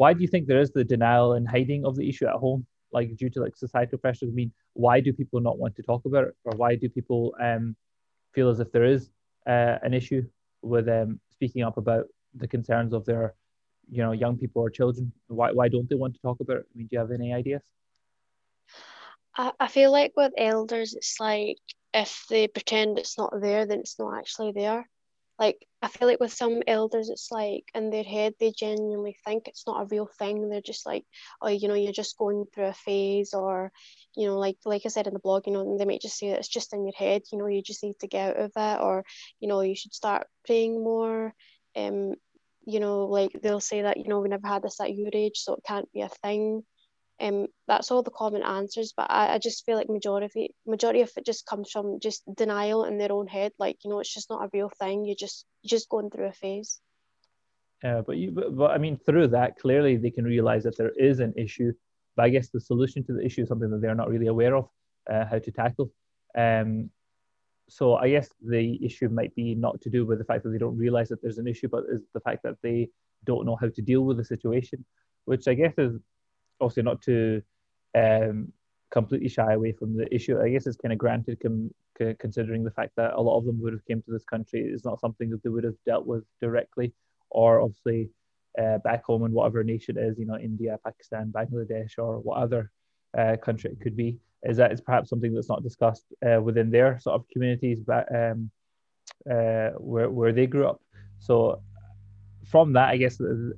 why 0.00 0.14
do 0.14 0.22
you 0.22 0.30
think 0.32 0.46
there 0.46 0.64
is 0.66 0.72
the 0.72 0.82
denial 0.82 1.34
and 1.34 1.46
hiding 1.46 1.84
of 1.84 1.94
the 1.94 2.08
issue 2.08 2.26
at 2.26 2.40
home, 2.44 2.66
like 2.90 3.14
due 3.16 3.28
to 3.28 3.38
like 3.44 3.54
societal 3.54 3.98
pressures? 3.98 4.30
I 4.30 4.34
mean, 4.40 4.50
why 4.72 4.98
do 5.00 5.12
people 5.12 5.40
not 5.48 5.58
want 5.58 5.76
to 5.76 5.82
talk 5.82 6.02
about 6.06 6.24
it, 6.28 6.34
or 6.46 6.52
why 6.56 6.74
do 6.74 6.88
people 6.88 7.34
um, 7.48 7.76
feel 8.34 8.48
as 8.48 8.60
if 8.60 8.72
there 8.72 8.86
is 8.86 9.10
uh, 9.46 9.76
an 9.82 9.92
issue 9.92 10.22
with 10.62 10.88
um, 10.88 11.20
speaking 11.30 11.62
up 11.64 11.76
about 11.76 12.06
the 12.34 12.48
concerns 12.48 12.94
of 12.94 13.04
their, 13.04 13.34
you 13.90 14.02
know, 14.02 14.12
young 14.12 14.38
people 14.38 14.62
or 14.62 14.70
children? 14.70 15.12
Why 15.26 15.52
why 15.52 15.68
don't 15.68 15.88
they 15.90 15.96
want 15.96 16.14
to 16.14 16.22
talk 16.22 16.40
about 16.40 16.56
it? 16.60 16.66
I 16.70 16.72
mean, 16.78 16.86
do 16.86 16.94
you 16.94 17.00
have 17.00 17.10
any 17.10 17.34
ideas? 17.34 17.62
I, 19.36 19.52
I 19.60 19.68
feel 19.68 19.92
like 19.92 20.12
with 20.16 20.32
elders, 20.38 20.94
it's 20.94 21.16
like 21.20 21.58
if 21.92 22.24
they 22.30 22.48
pretend 22.48 22.98
it's 22.98 23.18
not 23.18 23.34
there, 23.38 23.66
then 23.66 23.80
it's 23.80 23.98
not 23.98 24.16
actually 24.16 24.52
there. 24.52 24.88
Like, 25.40 25.66
I 25.82 25.88
feel 25.88 26.06
like 26.06 26.20
with 26.20 26.34
some 26.34 26.62
elders, 26.66 27.08
it's 27.08 27.30
like 27.32 27.64
in 27.74 27.90
their 27.90 28.04
head, 28.04 28.34
they 28.38 28.52
genuinely 28.52 29.16
think 29.24 29.48
it's 29.48 29.66
not 29.66 29.80
a 29.82 29.86
real 29.86 30.06
thing. 30.18 30.50
They're 30.50 30.60
just 30.60 30.84
like, 30.86 31.04
oh, 31.40 31.48
you 31.48 31.66
know, 31.66 31.74
you're 31.74 31.92
just 31.94 32.18
going 32.18 32.44
through 32.54 32.66
a 32.66 32.74
phase, 32.74 33.32
or, 33.32 33.72
you 34.14 34.26
know, 34.28 34.38
like 34.38 34.58
like 34.66 34.82
I 34.84 34.88
said 34.90 35.06
in 35.06 35.14
the 35.14 35.20
blog, 35.20 35.46
you 35.46 35.54
know, 35.54 35.78
they 35.78 35.86
might 35.86 36.02
just 36.02 36.18
say 36.18 36.28
that 36.30 36.40
it's 36.40 36.48
just 36.48 36.74
in 36.74 36.84
your 36.84 36.94
head, 36.96 37.22
you 37.32 37.38
know, 37.38 37.46
you 37.46 37.62
just 37.62 37.82
need 37.82 37.98
to 38.00 38.06
get 38.06 38.36
out 38.36 38.42
of 38.44 38.52
it, 38.54 38.80
or, 38.82 39.04
you 39.40 39.48
know, 39.48 39.62
you 39.62 39.74
should 39.74 39.94
start 39.94 40.26
praying 40.46 40.84
more. 40.84 41.34
Um, 41.74 42.14
you 42.66 42.78
know, 42.78 43.06
like 43.06 43.32
they'll 43.42 43.60
say 43.60 43.82
that, 43.82 43.96
you 43.96 44.08
know, 44.08 44.20
we 44.20 44.28
never 44.28 44.46
had 44.46 44.62
this 44.62 44.80
at 44.80 44.94
your 44.94 45.08
age, 45.14 45.38
so 45.38 45.54
it 45.54 45.64
can't 45.66 45.90
be 45.92 46.02
a 46.02 46.10
thing. 46.22 46.64
Um, 47.20 47.48
that's 47.68 47.90
all 47.90 48.02
the 48.02 48.10
common 48.10 48.42
answers, 48.42 48.94
but 48.96 49.10
I, 49.10 49.34
I 49.34 49.38
just 49.38 49.66
feel 49.66 49.76
like 49.76 49.88
majority 49.88 50.54
majority 50.66 51.02
of 51.02 51.10
it 51.16 51.26
just 51.26 51.44
comes 51.46 51.70
from 51.70 52.00
just 52.00 52.22
denial 52.34 52.84
in 52.84 52.96
their 52.96 53.12
own 53.12 53.26
head. 53.26 53.52
Like 53.58 53.76
you 53.84 53.90
know, 53.90 54.00
it's 54.00 54.12
just 54.12 54.30
not 54.30 54.44
a 54.44 54.50
real 54.52 54.70
thing. 54.78 55.04
You 55.04 55.14
just 55.14 55.44
you're 55.62 55.76
just 55.76 55.88
going 55.88 56.10
through 56.10 56.28
a 56.28 56.32
phase. 56.32 56.80
Yeah, 57.82 58.02
but 58.06 58.16
you 58.16 58.30
but, 58.30 58.56
but 58.56 58.70
I 58.70 58.78
mean 58.78 58.96
through 58.96 59.28
that 59.28 59.58
clearly 59.58 59.96
they 59.96 60.10
can 60.10 60.24
realize 60.24 60.64
that 60.64 60.78
there 60.78 60.92
is 60.96 61.20
an 61.20 61.34
issue. 61.36 61.72
But 62.16 62.24
I 62.24 62.28
guess 62.30 62.48
the 62.48 62.60
solution 62.60 63.04
to 63.04 63.12
the 63.12 63.24
issue 63.24 63.42
is 63.42 63.48
something 63.48 63.70
that 63.70 63.80
they're 63.80 63.94
not 63.94 64.08
really 64.08 64.26
aware 64.28 64.56
of 64.56 64.68
uh, 65.10 65.26
how 65.26 65.38
to 65.38 65.50
tackle. 65.50 65.90
Um, 66.36 66.90
so 67.68 67.94
I 67.94 68.10
guess 68.10 68.28
the 68.44 68.84
issue 68.84 69.08
might 69.08 69.34
be 69.34 69.54
not 69.54 69.80
to 69.82 69.90
do 69.90 70.04
with 70.04 70.18
the 70.18 70.24
fact 70.24 70.42
that 70.42 70.50
they 70.50 70.58
don't 70.58 70.76
realize 70.76 71.08
that 71.10 71.22
there's 71.22 71.38
an 71.38 71.46
issue, 71.46 71.68
but 71.68 71.84
is 71.88 72.02
the 72.14 72.20
fact 72.20 72.42
that 72.42 72.56
they 72.62 72.88
don't 73.24 73.46
know 73.46 73.56
how 73.56 73.68
to 73.68 73.82
deal 73.82 74.02
with 74.02 74.16
the 74.16 74.24
situation, 74.24 74.84
which 75.24 75.46
I 75.46 75.54
guess 75.54 75.74
is 75.78 76.00
obviously 76.60 76.82
not 76.82 77.02
to 77.02 77.42
um, 77.94 78.52
completely 78.90 79.28
shy 79.28 79.52
away 79.52 79.72
from 79.72 79.96
the 79.96 80.12
issue. 80.14 80.40
I 80.40 80.50
guess 80.50 80.66
it's 80.66 80.76
kind 80.76 80.92
of 80.92 80.98
granted, 80.98 81.38
com- 81.40 81.74
considering 82.18 82.64
the 82.64 82.70
fact 82.70 82.92
that 82.96 83.14
a 83.14 83.20
lot 83.20 83.38
of 83.38 83.44
them 83.44 83.60
would 83.60 83.72
have 83.72 83.84
came 83.84 84.02
to 84.02 84.10
this 84.10 84.24
country. 84.24 84.60
It's 84.60 84.84
not 84.84 85.00
something 85.00 85.30
that 85.30 85.42
they 85.42 85.48
would 85.48 85.64
have 85.64 85.74
dealt 85.86 86.06
with 86.06 86.24
directly, 86.40 86.92
or 87.30 87.60
obviously 87.60 88.10
uh, 88.60 88.78
back 88.78 89.04
home 89.04 89.24
in 89.24 89.32
whatever 89.32 89.62
nation 89.62 89.96
it 89.96 90.02
is, 90.02 90.18
you 90.18 90.26
know, 90.26 90.38
India, 90.38 90.78
Pakistan, 90.84 91.32
Bangladesh, 91.32 91.98
or 91.98 92.18
what 92.18 92.38
other 92.38 92.70
uh, 93.16 93.36
country 93.36 93.70
it 93.70 93.80
could 93.80 93.96
be, 93.96 94.18
is 94.42 94.56
that 94.56 94.72
it's 94.72 94.80
perhaps 94.80 95.10
something 95.10 95.34
that's 95.34 95.48
not 95.48 95.62
discussed 95.62 96.06
uh, 96.26 96.40
within 96.40 96.70
their 96.70 96.98
sort 96.98 97.14
of 97.14 97.28
communities, 97.32 97.78
but 97.80 98.12
um, 98.14 98.50
uh, 99.30 99.70
where 99.78 100.10
where 100.10 100.32
they 100.32 100.46
grew 100.46 100.66
up. 100.66 100.80
So 101.18 101.62
from 102.46 102.72
that, 102.72 102.88
I 102.88 102.96
guess 102.96 103.16
the, 103.16 103.54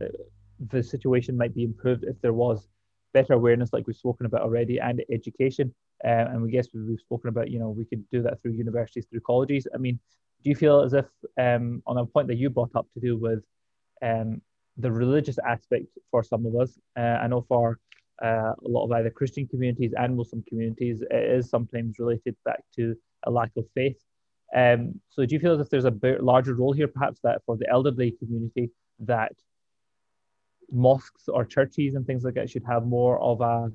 the 0.69 0.83
situation 0.83 1.37
might 1.37 1.55
be 1.55 1.65
improved 1.65 2.05
if 2.05 2.21
there 2.21 2.33
was 2.33 2.69
better 3.13 3.35
awareness, 3.35 3.73
like 3.73 3.87
we've 3.87 3.97
spoken 3.97 4.27
about 4.27 4.43
already, 4.43 4.79
and 4.79 5.03
education. 5.13 5.75
Uh, 6.05 6.27
and 6.31 6.43
we 6.43 6.51
guess 6.51 6.69
we've 6.75 6.99
spoken 6.99 7.29
about, 7.29 7.51
you 7.51 7.59
know, 7.59 7.71
we 7.71 7.85
could 7.85 8.09
do 8.11 8.23
that 8.23 8.41
through 8.41 8.53
universities, 8.53 9.07
through 9.09 9.21
colleges. 9.21 9.67
I 9.75 9.79
mean, 9.79 9.99
do 10.43 10.51
you 10.51 10.57
feel 10.57 10.81
as 10.81 10.93
if, 10.95 11.07
um, 11.39 11.83
on 11.87 11.99
a 11.99 12.07
point 12.07 12.29
that 12.29 12.37
you 12.37 12.51
brought 12.51 12.75
up 12.75 12.87
to 12.95 13.01
do 13.01 13.17
with 13.17 13.45
um, 14.03 14.43
the 14.77 14.91
religious 14.91 15.39
aspect 15.47 15.87
for 16.11 16.23
some 16.23 16.45
of 16.47 16.57
us, 16.57 16.79
uh, 16.99 17.19
I 17.23 17.27
know 17.29 17.45
for 17.49 17.79
uh, 18.23 18.53
a 18.65 18.69
lot 18.69 18.85
of 18.85 18.93
either 18.93 19.11
Christian 19.11 19.47
communities 19.47 19.93
and 19.97 20.17
Muslim 20.17 20.43
communities, 20.49 21.03
it 21.03 21.31
is 21.39 21.49
sometimes 21.49 21.99
related 21.99 22.35
back 22.45 22.63
to 22.77 22.97
a 23.25 23.31
lack 23.31 23.51
of 23.57 23.65
faith. 23.75 23.99
Um, 24.55 25.01
so 25.09 25.25
do 25.25 25.35
you 25.35 25.41
feel 25.41 25.55
as 25.55 25.61
if 25.61 25.71
there's 25.71 25.85
a 25.85 25.95
larger 26.21 26.55
role 26.55 26.73
here, 26.73 26.89
perhaps 26.89 27.21
that 27.23 27.43
for 27.47 27.57
the 27.57 27.69
elderly 27.71 28.13
community, 28.13 28.71
that 29.01 29.33
mosques 30.73 31.29
or 31.29 31.45
churches 31.45 31.95
and 31.95 32.07
things 32.07 32.25
like 32.25 32.35
that 32.35 32.51
should 32.51 32.65
have 32.65 32.87
more 32.87 33.19
of 33.21 33.41
a 33.41 33.71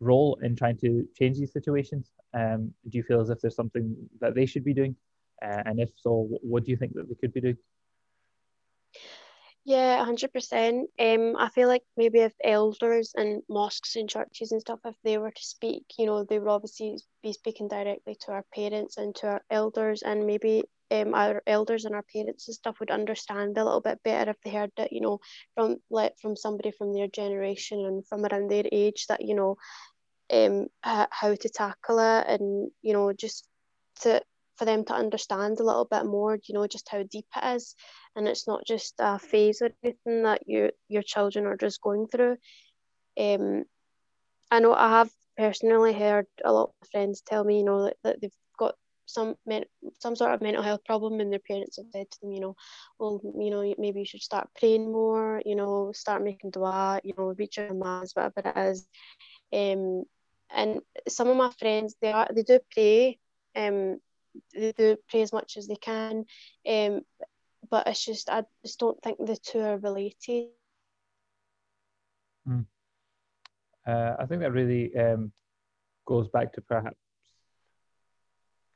role 0.00 0.38
in 0.42 0.54
trying 0.54 0.76
to 0.78 1.08
change 1.18 1.38
these 1.38 1.52
situations? 1.52 2.12
Um, 2.34 2.72
do 2.88 2.98
you 2.98 3.04
feel 3.04 3.20
as 3.20 3.30
if 3.30 3.40
there's 3.40 3.56
something 3.56 3.96
that 4.20 4.34
they 4.34 4.46
should 4.46 4.64
be 4.64 4.74
doing? 4.74 4.96
Uh, 5.42 5.62
and 5.66 5.80
if 5.80 5.90
so, 5.96 6.28
what 6.42 6.64
do 6.64 6.70
you 6.70 6.76
think 6.76 6.94
that 6.94 7.08
they 7.08 7.14
could 7.14 7.32
be 7.32 7.40
doing? 7.40 7.56
Yeah, 9.66 10.04
hundred 10.04 10.30
percent. 10.30 10.90
Um, 10.98 11.36
I 11.38 11.48
feel 11.48 11.68
like 11.68 11.84
maybe 11.96 12.18
if 12.18 12.34
elders 12.44 13.14
and 13.16 13.42
mosques 13.48 13.96
and 13.96 14.08
churches 14.08 14.52
and 14.52 14.60
stuff, 14.60 14.80
if 14.84 14.94
they 15.02 15.16
were 15.16 15.30
to 15.30 15.42
speak, 15.42 15.84
you 15.98 16.04
know, 16.04 16.22
they 16.22 16.38
would 16.38 16.50
obviously 16.50 16.98
be 17.22 17.32
speaking 17.32 17.68
directly 17.68 18.14
to 18.20 18.32
our 18.32 18.44
parents 18.54 18.98
and 18.98 19.14
to 19.16 19.26
our 19.26 19.42
elders, 19.50 20.02
and 20.02 20.26
maybe 20.26 20.64
um 20.94 21.14
our 21.14 21.42
elders 21.46 21.84
and 21.84 21.94
our 21.94 22.04
parents 22.14 22.48
and 22.48 22.54
stuff 22.54 22.80
would 22.80 22.90
understand 22.90 23.58
a 23.58 23.64
little 23.64 23.80
bit 23.80 24.02
better 24.04 24.30
if 24.30 24.40
they 24.44 24.50
heard 24.50 24.72
that, 24.76 24.92
you 24.92 25.00
know, 25.00 25.20
from 25.54 25.76
like 25.90 26.14
from 26.20 26.36
somebody 26.36 26.70
from 26.70 26.94
their 26.94 27.08
generation 27.08 27.84
and 27.84 28.06
from 28.06 28.24
around 28.24 28.50
their 28.50 28.64
age 28.72 29.06
that 29.08 29.24
you 29.24 29.34
know, 29.34 29.56
um, 30.32 30.66
how 30.82 31.34
to 31.34 31.48
tackle 31.48 31.98
it, 31.98 32.26
and 32.28 32.70
you 32.82 32.92
know, 32.92 33.12
just 33.12 33.46
to 34.00 34.22
for 34.56 34.64
them 34.64 34.84
to 34.84 34.94
understand 34.94 35.58
a 35.58 35.64
little 35.64 35.84
bit 35.84 36.04
more, 36.06 36.38
you 36.46 36.54
know, 36.54 36.66
just 36.66 36.88
how 36.88 37.02
deep 37.02 37.26
it 37.36 37.56
is. 37.56 37.74
And 38.16 38.28
it's 38.28 38.46
not 38.46 38.64
just 38.66 38.94
a 39.00 39.18
phase 39.18 39.60
or 39.60 39.70
anything 39.82 40.22
that 40.22 40.42
you, 40.46 40.70
your 40.88 41.02
children 41.02 41.46
are 41.46 41.56
just 41.56 41.80
going 41.80 42.06
through. 42.06 42.36
Um, 43.18 43.64
I 44.50 44.60
know 44.60 44.72
I 44.72 44.98
have 44.98 45.10
personally 45.36 45.92
heard 45.92 46.26
a 46.44 46.52
lot 46.52 46.70
of 46.80 46.88
friends 46.90 47.22
tell 47.26 47.42
me, 47.42 47.58
you 47.58 47.64
know, 47.64 47.84
that, 47.84 47.96
that 48.04 48.20
they've 48.20 48.30
some 49.06 49.36
men- 49.46 49.64
some 49.98 50.16
sort 50.16 50.32
of 50.32 50.40
mental 50.40 50.62
health 50.62 50.84
problem 50.84 51.20
and 51.20 51.32
their 51.32 51.38
parents 51.38 51.76
have 51.76 51.86
said 51.92 52.10
to 52.10 52.20
them, 52.20 52.32
you 52.32 52.40
know, 52.40 52.56
well, 52.98 53.20
you 53.38 53.50
know, 53.50 53.74
maybe 53.78 54.00
you 54.00 54.06
should 54.06 54.22
start 54.22 54.48
praying 54.58 54.90
more, 54.90 55.42
you 55.44 55.56
know, 55.56 55.92
start 55.92 56.22
making 56.22 56.50
dua, 56.50 57.00
you 57.04 57.14
know, 57.16 57.34
reach 57.38 57.56
your 57.58 57.74
mass, 57.74 58.14
whatever 58.14 58.48
it 58.48 58.58
is. 58.70 58.86
Um, 59.52 60.04
and 60.50 60.80
some 61.08 61.28
of 61.28 61.36
my 61.36 61.50
friends, 61.58 61.96
they 62.00 62.12
are 62.12 62.28
they 62.34 62.42
do 62.42 62.58
pray, 62.72 63.18
um, 63.56 63.98
they 64.54 64.72
do 64.72 64.96
pray 65.08 65.22
as 65.22 65.32
much 65.32 65.56
as 65.56 65.66
they 65.66 65.76
can. 65.76 66.24
Um, 66.66 67.02
but 67.70 67.86
it's 67.86 68.04
just 68.04 68.28
I 68.30 68.44
just 68.64 68.78
don't 68.78 69.00
think 69.02 69.18
the 69.18 69.36
two 69.36 69.60
are 69.60 69.78
related. 69.78 70.48
Mm. 72.48 72.66
Uh, 73.86 74.16
I 74.18 74.26
think 74.26 74.40
that 74.42 74.52
really 74.52 74.94
um, 74.96 75.32
goes 76.06 76.28
back 76.28 76.52
to 76.54 76.60
perhaps. 76.60 77.03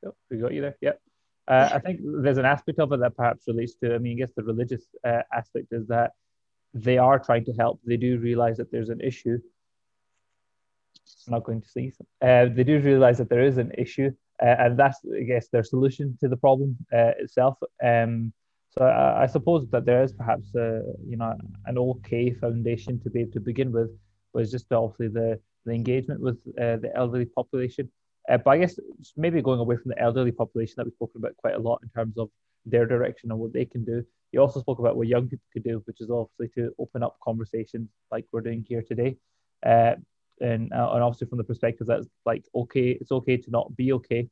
Oh, 0.05 0.13
we 0.29 0.37
got 0.37 0.53
you 0.53 0.61
there. 0.61 0.77
Yep. 0.81 1.01
Uh, 1.47 1.69
I 1.73 1.79
think 1.79 1.99
there's 2.03 2.37
an 2.37 2.45
aspect 2.45 2.79
of 2.79 2.91
it 2.93 2.99
that 2.99 3.17
perhaps 3.17 3.45
relates 3.47 3.73
to. 3.75 3.95
I 3.95 3.97
mean, 3.97 4.17
I 4.17 4.19
guess 4.19 4.33
the 4.35 4.43
religious 4.43 4.83
uh, 5.03 5.23
aspect 5.33 5.67
is 5.71 5.87
that 5.87 6.11
they 6.73 6.97
are 6.97 7.17
trying 7.17 7.45
to 7.45 7.53
help. 7.53 7.79
They 7.83 7.97
do 7.97 8.19
realize 8.19 8.57
that 8.57 8.71
there's 8.71 8.89
an 8.89 9.01
issue. 9.01 9.39
I'm 11.27 11.33
not 11.33 11.43
going 11.43 11.61
to 11.61 11.67
sneeze. 11.67 11.97
Uh, 12.21 12.45
they 12.53 12.63
do 12.63 12.79
realize 12.79 13.17
that 13.17 13.29
there 13.29 13.43
is 13.43 13.57
an 13.57 13.71
issue, 13.77 14.11
uh, 14.41 14.55
and 14.59 14.77
that's 14.77 14.99
I 15.15 15.23
guess 15.23 15.47
their 15.49 15.63
solution 15.63 16.17
to 16.21 16.29
the 16.29 16.37
problem 16.37 16.77
uh, 16.93 17.13
itself. 17.17 17.57
Um, 17.83 18.31
so 18.69 18.85
I, 18.85 19.23
I, 19.23 19.25
suppose 19.25 19.67
that 19.71 19.85
there 19.85 20.03
is 20.03 20.13
perhaps 20.13 20.53
a, 20.55 20.83
you 21.03 21.17
know 21.17 21.35
an 21.65 21.77
okay 21.79 22.31
foundation 22.31 22.99
to 23.01 23.09
be 23.09 23.21
able 23.21 23.31
to 23.31 23.39
begin 23.39 23.71
with, 23.71 23.89
but 24.31 24.43
it's 24.43 24.51
just 24.51 24.71
obviously 24.71 25.07
the 25.07 25.39
the 25.65 25.71
engagement 25.71 26.21
with 26.21 26.37
uh, 26.61 26.77
the 26.77 26.91
elderly 26.95 27.25
population. 27.25 27.91
Uh, 28.29 28.37
but 28.37 28.51
I 28.51 28.57
guess 28.59 28.79
maybe 29.17 29.41
going 29.41 29.59
away 29.59 29.75
from 29.77 29.89
the 29.89 29.99
elderly 29.99 30.31
population 30.31 30.75
that 30.77 30.85
we've 30.85 30.93
spoken 30.93 31.21
about 31.21 31.37
quite 31.37 31.55
a 31.55 31.59
lot 31.59 31.79
in 31.83 31.89
terms 31.89 32.17
of 32.17 32.29
their 32.65 32.85
direction 32.85 33.31
and 33.31 33.39
what 33.39 33.53
they 33.53 33.65
can 33.65 33.83
do. 33.83 34.03
You 34.31 34.41
also 34.41 34.59
spoke 34.59 34.79
about 34.79 34.95
what 34.95 35.07
young 35.07 35.27
people 35.27 35.45
could 35.51 35.63
do, 35.63 35.81
which 35.85 36.01
is 36.01 36.11
obviously 36.11 36.49
to 36.55 36.71
open 36.77 37.01
up 37.01 37.17
conversations 37.23 37.89
like 38.11 38.25
we're 38.31 38.41
doing 38.41 38.63
here 38.67 38.83
today. 38.87 39.17
Uh, 39.65 39.95
and, 40.41 40.71
uh, 40.71 40.91
and 40.93 41.03
obviously 41.03 41.27
from 41.27 41.37
the 41.37 41.43
perspective 41.43 41.87
that's 41.87 42.07
like 42.25 42.45
okay 42.55 42.91
it's 42.91 43.11
okay 43.11 43.37
to 43.37 43.51
not 43.51 43.75
be 43.75 43.91
okay 43.93 44.27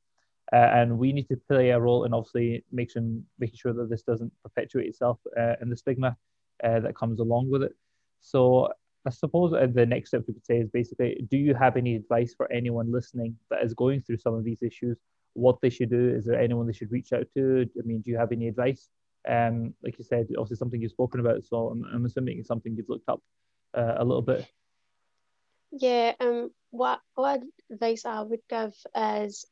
uh, 0.54 0.56
and 0.56 0.98
we 0.98 1.12
need 1.12 1.28
to 1.28 1.36
play 1.36 1.72
a 1.72 1.80
role 1.80 2.06
in 2.06 2.14
obviously 2.14 2.64
making 2.72 3.24
making 3.40 3.58
sure 3.58 3.74
that 3.74 3.90
this 3.90 4.04
doesn't 4.04 4.32
perpetuate 4.42 4.88
itself 4.88 5.20
uh, 5.38 5.56
and 5.60 5.72
the 5.72 5.76
stigma 5.76 6.16
uh, 6.64 6.80
that 6.80 6.96
comes 6.96 7.20
along 7.20 7.50
with 7.50 7.64
it 7.64 7.74
so 8.22 8.70
i 9.08 9.10
suppose 9.10 9.54
uh, 9.54 9.68
the 9.74 9.86
next 9.86 10.10
step 10.10 10.24
we 10.28 10.34
could 10.34 10.46
say 10.46 10.58
is 10.58 10.70
basically 10.70 11.26
do 11.32 11.38
you 11.38 11.54
have 11.56 11.78
any 11.78 11.96
advice 11.96 12.34
for 12.36 12.52
anyone 12.52 12.92
listening 12.92 13.36
that 13.50 13.64
is 13.64 13.74
going 13.74 14.02
through 14.02 14.18
some 14.18 14.34
of 14.34 14.44
these 14.44 14.62
issues? 14.62 14.98
What 15.34 15.58
they 15.62 15.70
should 15.70 15.92
do? 15.92 16.10
Is 16.18 16.26
there 16.26 16.40
anyone 16.40 16.68
they 16.68 16.74
should 16.74 16.92
reach 16.92 17.14
out 17.14 17.28
to? 17.36 17.68
I 17.80 17.86
mean 17.86 18.02
do 18.02 18.12
you 18.12 18.18
have 18.18 18.32
any 18.32 18.48
advice? 18.48 18.90
Um, 19.28 19.74
like 19.84 19.98
you 19.98 20.06
said, 20.06 20.28
obviously 20.38 20.58
something 20.58 20.82
you've 20.82 20.92
spoken 20.92 21.20
about, 21.20 21.44
so 21.44 21.70
I'm, 21.70 21.84
I'm 21.94 22.06
assuming 22.06 22.40
it's 22.40 22.48
something 22.48 22.76
you've 22.76 22.90
looked 22.90 23.10
up 23.10 23.22
uh, 23.78 23.96
a 23.98 24.06
little 24.06 24.22
bit. 24.22 24.48
Yeah, 25.72 26.14
um, 26.22 26.52
what 26.72 27.02
what 27.16 27.42
advice 27.72 28.06
I 28.06 28.22
would 28.22 28.40
give 28.50 28.74
is 28.96 29.46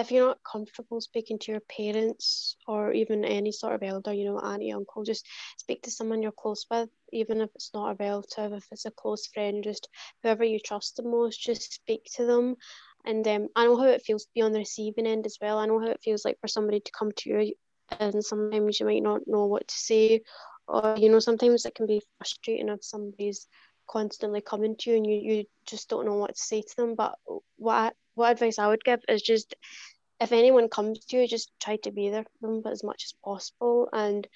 if 0.00 0.10
you're 0.10 0.26
not 0.26 0.38
comfortable 0.50 1.00
speaking 1.00 1.38
to 1.40 1.52
your 1.52 1.60
parents 1.60 2.56
or 2.66 2.92
even 2.92 3.24
any 3.24 3.52
sort 3.52 3.74
of 3.74 3.82
elder, 3.82 4.12
you 4.12 4.24
know, 4.24 4.38
auntie, 4.38 4.72
uncle, 4.72 5.04
just 5.04 5.26
speak 5.56 5.82
to 5.82 5.90
someone 5.90 6.22
you're 6.22 6.32
close 6.32 6.64
with, 6.70 6.88
even 7.12 7.40
if 7.40 7.50
it's 7.54 7.70
not 7.74 7.92
a 7.92 7.96
relative, 7.98 8.52
if 8.52 8.66
it's 8.70 8.86
a 8.86 8.90
close 8.90 9.26
friend, 9.26 9.64
just 9.64 9.88
whoever 10.22 10.44
you 10.44 10.58
trust 10.58 10.96
the 10.96 11.02
most, 11.02 11.40
just 11.40 11.72
speak 11.72 12.08
to 12.16 12.24
them. 12.24 12.56
And 13.04 13.26
um, 13.28 13.48
I 13.56 13.64
know 13.64 13.76
how 13.76 13.86
it 13.86 14.02
feels 14.02 14.24
to 14.24 14.30
be 14.34 14.42
on 14.42 14.52
the 14.52 14.58
receiving 14.58 15.06
end 15.06 15.26
as 15.26 15.38
well. 15.40 15.58
I 15.58 15.66
know 15.66 15.80
how 15.80 15.88
it 15.88 16.00
feels 16.02 16.24
like 16.24 16.38
for 16.40 16.48
somebody 16.48 16.80
to 16.80 16.92
come 16.96 17.12
to 17.16 17.30
you, 17.30 17.54
and 17.98 18.24
sometimes 18.24 18.80
you 18.80 18.86
might 18.86 19.02
not 19.02 19.22
know 19.26 19.46
what 19.46 19.68
to 19.68 19.74
say, 19.74 20.22
or 20.66 20.94
you 20.98 21.08
know, 21.08 21.18
sometimes 21.20 21.64
it 21.64 21.74
can 21.74 21.86
be 21.86 22.02
frustrating 22.18 22.68
if 22.68 22.84
somebody's 22.84 23.46
constantly 23.88 24.40
coming 24.42 24.76
to 24.76 24.90
you 24.90 24.96
and 24.96 25.06
you, 25.06 25.16
you 25.16 25.44
just 25.66 25.88
don't 25.88 26.04
know 26.04 26.16
what 26.16 26.34
to 26.34 26.40
say 26.40 26.60
to 26.60 26.76
them. 26.76 26.94
But 26.94 27.14
what 27.56 27.94
what 28.18 28.32
advice 28.32 28.58
I 28.58 28.68
would 28.68 28.84
give 28.84 29.00
is 29.08 29.22
just 29.22 29.54
if 30.20 30.32
anyone 30.32 30.68
comes 30.68 30.98
to 30.98 31.16
you, 31.16 31.28
just 31.28 31.52
try 31.60 31.76
to 31.76 31.92
be 31.92 32.10
there 32.10 32.24
for 32.24 32.48
them 32.48 32.62
as 32.72 32.82
much 32.82 33.04
as 33.04 33.14
possible. 33.24 33.88
And 33.92 34.26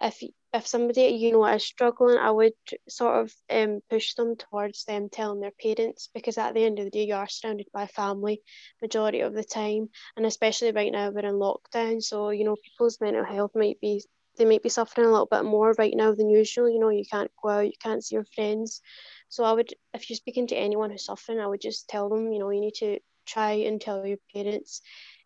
if 0.00 0.22
if 0.54 0.66
somebody 0.66 1.02
you 1.02 1.32
know 1.32 1.44
is 1.44 1.64
struggling, 1.64 2.16
I 2.18 2.30
would 2.30 2.54
sort 2.88 3.20
of 3.20 3.34
um, 3.50 3.80
push 3.90 4.14
them 4.14 4.36
towards 4.36 4.84
them 4.84 5.10
telling 5.10 5.40
their 5.40 5.52
parents 5.62 6.08
because 6.14 6.38
at 6.38 6.54
the 6.54 6.64
end 6.64 6.78
of 6.78 6.86
the 6.86 6.90
day, 6.90 7.04
you 7.04 7.14
are 7.14 7.28
surrounded 7.28 7.66
by 7.72 7.86
family 7.86 8.42
majority 8.80 9.20
of 9.20 9.34
the 9.34 9.44
time, 9.44 9.90
and 10.16 10.24
especially 10.24 10.72
right 10.72 10.92
now 10.92 11.10
we're 11.10 11.26
in 11.26 11.34
lockdown, 11.34 12.02
so 12.02 12.30
you 12.30 12.44
know 12.44 12.56
people's 12.64 13.00
mental 13.00 13.24
health 13.24 13.52
might 13.54 13.80
be 13.80 14.02
they 14.38 14.44
might 14.44 14.62
be 14.62 14.68
suffering 14.68 15.06
a 15.06 15.10
little 15.10 15.26
bit 15.26 15.44
more 15.44 15.74
right 15.78 15.94
now 15.94 16.14
than 16.14 16.30
usual. 16.30 16.70
You 16.70 16.78
know, 16.78 16.90
you 16.90 17.04
can't 17.10 17.30
go 17.42 17.48
out, 17.50 17.66
you 17.66 17.72
can't 17.82 18.04
see 18.04 18.14
your 18.14 18.24
friends. 18.36 18.80
So 19.28 19.44
I 19.44 19.52
would, 19.52 19.74
if 19.92 20.08
you're 20.08 20.16
speaking 20.16 20.46
to 20.46 20.56
anyone 20.56 20.90
who's 20.90 21.04
suffering, 21.04 21.40
I 21.40 21.46
would 21.46 21.60
just 21.60 21.88
tell 21.88 22.08
them, 22.08 22.32
you 22.32 22.38
know, 22.38 22.50
you 22.50 22.60
need 22.60 22.74
to 22.76 23.00
try 23.28 23.52
and 23.52 23.80
tell 23.80 24.06
your 24.06 24.18
parents. 24.34 24.80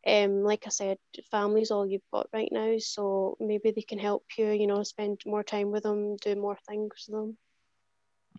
Um, 0.06 0.42
like 0.42 0.64
I 0.66 0.70
said, 0.70 0.98
family's 1.30 1.70
all 1.70 1.86
you've 1.86 2.10
got 2.12 2.26
right 2.32 2.50
now, 2.50 2.74
so 2.78 3.36
maybe 3.40 3.70
they 3.70 3.82
can 3.82 3.98
help 3.98 4.24
you. 4.36 4.50
You 4.50 4.66
know, 4.66 4.82
spend 4.82 5.20
more 5.24 5.44
time 5.44 5.70
with 5.70 5.84
them, 5.84 6.16
do 6.16 6.34
more 6.34 6.58
things 6.68 7.06
with 7.06 7.16
them. 7.16 7.38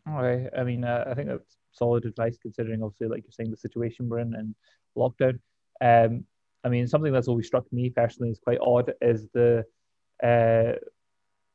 All 0.06 0.22
right. 0.22 0.50
I 0.58 0.64
mean, 0.64 0.84
uh, 0.84 1.06
I 1.10 1.14
think 1.14 1.30
that's 1.30 1.56
solid 1.72 2.06
advice 2.06 2.38
considering, 2.42 2.84
obviously, 2.84 3.08
like 3.08 3.24
you're 3.24 3.32
saying, 3.32 3.52
the 3.52 3.58
situation 3.58 4.10
we're 4.10 4.20
in 4.20 4.36
and 4.36 4.56
lockdown. 4.98 5.40
Um, 5.82 6.26
I 6.66 6.70
mean, 6.70 6.88
something 6.88 7.14
that's 7.14 7.28
always 7.28 7.48
struck 7.48 7.72
me 7.72 7.90
personally 7.90 8.32
is 8.32 8.40
quite 8.40 8.60
odd 8.62 8.94
is 9.02 9.28
the 9.34 9.66
uh, 10.22 10.74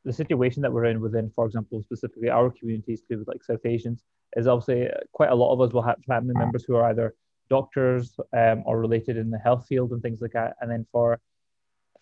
the 0.04 0.12
situation 0.12 0.62
that 0.62 0.72
we're 0.72 0.84
in 0.86 1.00
within, 1.00 1.30
for 1.34 1.44
example, 1.44 1.82
specifically 1.82 2.30
our 2.30 2.50
communities 2.50 3.00
to 3.02 3.06
do 3.10 3.18
with 3.18 3.28
like 3.28 3.44
South 3.44 3.64
Asians, 3.64 4.02
is 4.36 4.46
obviously 4.46 4.88
quite 5.12 5.30
a 5.30 5.34
lot 5.34 5.52
of 5.52 5.60
us 5.60 5.72
will 5.72 5.82
have 5.82 5.96
family 6.06 6.34
members 6.34 6.64
who 6.64 6.76
are 6.76 6.90
either 6.90 7.14
doctors 7.50 8.17
um, 8.37 8.62
or 8.67 8.78
related 8.78 9.17
in 9.17 9.31
the 9.31 9.38
health 9.38 9.67
field 9.69 9.93
and 9.93 10.02
things 10.02 10.21
like 10.21 10.33
that. 10.33 10.57
And 10.61 10.71
then 10.71 10.87
for 10.93 11.21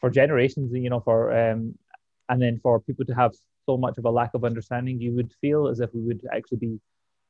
for 0.00 0.10
generations, 0.10 0.72
you 0.74 0.90
know, 0.90 1.00
for 1.00 1.32
um, 1.36 1.74
and 2.28 2.40
then 2.42 2.60
for 2.62 2.80
people 2.80 3.04
to 3.06 3.14
have 3.14 3.32
so 3.66 3.76
much 3.76 3.98
of 3.98 4.04
a 4.04 4.10
lack 4.10 4.34
of 4.34 4.44
understanding, 4.44 5.00
you 5.00 5.12
would 5.14 5.32
feel 5.40 5.68
as 5.68 5.80
if 5.80 5.90
we 5.94 6.02
would 6.02 6.22
actually 6.32 6.58
be 6.58 6.80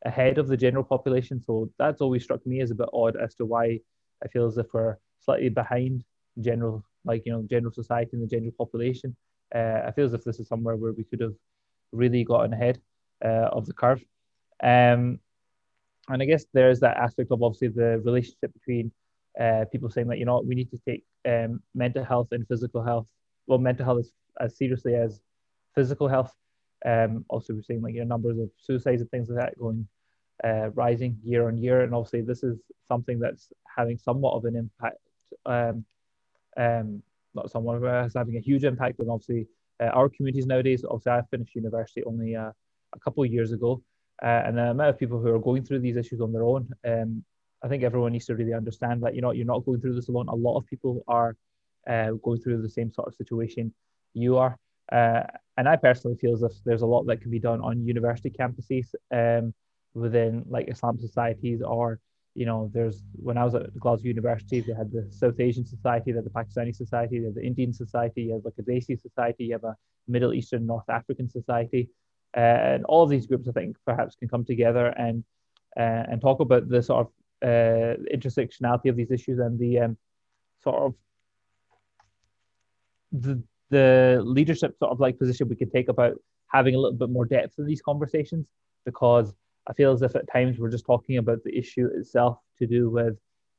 ahead 0.04 0.38
of 0.38 0.48
the 0.48 0.56
general 0.56 0.84
population. 0.84 1.42
So 1.42 1.70
that's 1.78 2.00
always 2.00 2.22
struck 2.22 2.46
me 2.46 2.60
as 2.60 2.70
a 2.70 2.74
bit 2.74 2.88
odd 2.92 3.16
as 3.16 3.34
to 3.36 3.44
why 3.46 3.80
I 4.24 4.28
feel 4.28 4.46
as 4.46 4.58
if 4.58 4.66
we're 4.72 4.96
slightly 5.20 5.48
behind 5.48 6.04
general, 6.40 6.84
like 7.04 7.22
you 7.26 7.32
know, 7.32 7.42
general 7.48 7.72
society 7.72 8.10
and 8.14 8.22
the 8.22 8.26
general 8.26 8.52
population. 8.56 9.16
Uh, 9.54 9.82
I 9.86 9.92
feel 9.92 10.06
as 10.06 10.14
if 10.14 10.24
this 10.24 10.40
is 10.40 10.48
somewhere 10.48 10.76
where 10.76 10.92
we 10.92 11.04
could 11.04 11.20
have 11.20 11.34
really 11.92 12.24
gotten 12.24 12.52
ahead 12.52 12.80
uh, 13.24 13.48
of 13.52 13.66
the 13.66 13.72
curve. 13.72 14.02
Um, 14.62 15.20
and 16.08 16.22
I 16.22 16.24
guess 16.24 16.44
there's 16.52 16.80
that 16.80 16.96
aspect 16.96 17.30
of 17.30 17.42
obviously 17.42 17.68
the 17.68 18.00
relationship 18.04 18.52
between 18.52 18.92
uh, 19.38 19.64
people 19.70 19.90
saying 19.90 20.08
that 20.08 20.18
you 20.18 20.24
know 20.24 20.42
we 20.46 20.54
need 20.54 20.70
to 20.70 20.78
take 20.86 21.04
um, 21.26 21.60
mental 21.74 22.04
health 22.04 22.28
and 22.32 22.46
physical 22.46 22.82
health, 22.82 23.08
well, 23.46 23.58
mental 23.58 23.84
health 23.84 24.00
as, 24.00 24.12
as 24.40 24.56
seriously 24.56 24.94
as 24.94 25.20
physical 25.74 26.08
health. 26.08 26.32
Um, 26.84 27.24
also, 27.28 27.54
we're 27.54 27.62
seeing 27.62 27.82
like 27.82 27.94
your 27.94 28.04
numbers 28.04 28.38
of 28.38 28.50
suicides 28.58 29.02
and 29.02 29.10
things 29.10 29.28
like 29.28 29.38
that 29.38 29.58
going 29.58 29.88
uh, 30.44 30.70
rising 30.70 31.18
year 31.22 31.48
on 31.48 31.56
year, 31.58 31.80
and 31.80 31.94
obviously 31.94 32.22
this 32.22 32.42
is 32.42 32.58
something 32.88 33.18
that's 33.18 33.52
having 33.76 33.98
somewhat 33.98 34.34
of 34.34 34.44
an 34.44 34.56
impact. 34.56 34.98
Um, 35.44 35.84
um, 36.56 37.02
not 37.34 37.50
somewhat, 37.50 37.80
but 37.80 38.06
it's 38.06 38.14
having 38.14 38.36
a 38.36 38.40
huge 38.40 38.64
impact 38.64 38.98
on 39.00 39.10
obviously 39.10 39.46
uh, 39.80 39.86
our 39.86 40.08
communities 40.08 40.46
nowadays. 40.46 40.84
Obviously, 40.84 41.12
I 41.12 41.22
finished 41.30 41.54
university 41.54 42.02
only 42.04 42.34
uh, 42.34 42.50
a 42.94 42.98
couple 43.00 43.24
of 43.24 43.32
years 43.32 43.52
ago, 43.52 43.82
uh, 44.22 44.42
and 44.46 44.56
the 44.56 44.70
amount 44.70 44.90
of 44.90 44.98
people 44.98 45.20
who 45.20 45.28
are 45.28 45.38
going 45.38 45.64
through 45.64 45.80
these 45.80 45.96
issues 45.96 46.20
on 46.20 46.32
their 46.32 46.44
own. 46.44 46.68
Um, 46.86 47.24
I 47.62 47.68
think 47.68 47.82
everyone 47.82 48.12
needs 48.12 48.26
to 48.26 48.36
really 48.36 48.54
understand 48.54 49.02
that 49.02 49.14
you 49.14 49.22
know 49.22 49.32
you're 49.32 49.46
not 49.46 49.64
going 49.64 49.80
through 49.80 49.94
this 49.94 50.08
alone. 50.08 50.28
A 50.28 50.34
lot 50.34 50.56
of 50.56 50.66
people 50.66 51.02
are 51.08 51.36
uh, 51.88 52.12
going 52.22 52.40
through 52.40 52.62
the 52.62 52.68
same 52.68 52.92
sort 52.92 53.08
of 53.08 53.14
situation 53.14 53.72
you 54.14 54.36
are. 54.36 54.56
Uh, 54.90 55.22
and 55.56 55.68
I 55.68 55.76
personally 55.76 56.16
feel 56.16 56.34
as 56.34 56.42
if 56.42 56.52
there's 56.64 56.82
a 56.82 56.86
lot 56.86 57.04
that 57.06 57.20
can 57.20 57.30
be 57.30 57.38
done 57.38 57.60
on 57.60 57.84
university 57.84 58.30
campuses 58.30 58.94
um, 59.12 59.52
within 59.94 60.44
like 60.48 60.68
Islam 60.68 60.98
societies 60.98 61.62
or 61.62 61.98
you 62.34 62.44
know 62.44 62.70
there's 62.72 63.02
when 63.14 63.38
I 63.38 63.44
was 63.44 63.54
at 63.54 63.74
Glasgow 63.78 64.08
University 64.08 64.60
they 64.60 64.74
had 64.74 64.92
the 64.92 65.08
South 65.10 65.40
Asian 65.40 65.64
Society, 65.64 66.12
they 66.12 66.18
had 66.18 66.26
the 66.26 66.30
Pakistani 66.30 66.74
Society, 66.74 67.18
they 67.18 67.26
had 67.26 67.34
the 67.34 67.46
Indian 67.46 67.72
Society, 67.72 68.24
you 68.24 68.34
have 68.34 68.44
like 68.44 68.54
a 68.58 68.62
Desi 68.62 69.00
Society, 69.00 69.44
you 69.46 69.52
have 69.54 69.64
a 69.64 69.76
Middle 70.06 70.34
Eastern 70.34 70.66
North 70.66 70.88
African 70.88 71.28
Society, 71.28 71.88
and 72.36 72.84
all 72.84 73.02
of 73.02 73.10
these 73.10 73.26
groups 73.26 73.48
I 73.48 73.52
think 73.52 73.76
perhaps 73.84 74.14
can 74.14 74.28
come 74.28 74.44
together 74.44 74.86
and 74.86 75.24
uh, 75.76 76.04
and 76.10 76.20
talk 76.20 76.40
about 76.40 76.68
the 76.68 76.82
sort 76.82 77.06
of 77.06 77.12
uh, 77.42 77.96
intersectionality 78.14 78.88
of 78.88 78.96
these 78.96 79.10
issues 79.10 79.38
and 79.38 79.58
the 79.58 79.80
um, 79.80 79.96
sort 80.62 80.76
of 80.76 80.94
the 83.12 83.42
the 83.70 84.22
leadership 84.24 84.76
sort 84.78 84.92
of 84.92 85.00
like 85.00 85.18
position 85.18 85.48
we 85.48 85.56
can 85.56 85.70
take 85.70 85.88
about 85.88 86.14
having 86.48 86.74
a 86.74 86.78
little 86.78 86.96
bit 86.96 87.10
more 87.10 87.24
depth 87.24 87.58
in 87.58 87.66
these 87.66 87.82
conversations 87.82 88.46
because 88.84 89.34
I 89.66 89.72
feel 89.72 89.92
as 89.92 90.02
if 90.02 90.14
at 90.14 90.30
times 90.32 90.58
we're 90.58 90.70
just 90.70 90.86
talking 90.86 91.18
about 91.18 91.42
the 91.42 91.56
issue 91.56 91.88
itself 91.92 92.38
to 92.58 92.66
do 92.66 92.88
with 92.88 93.18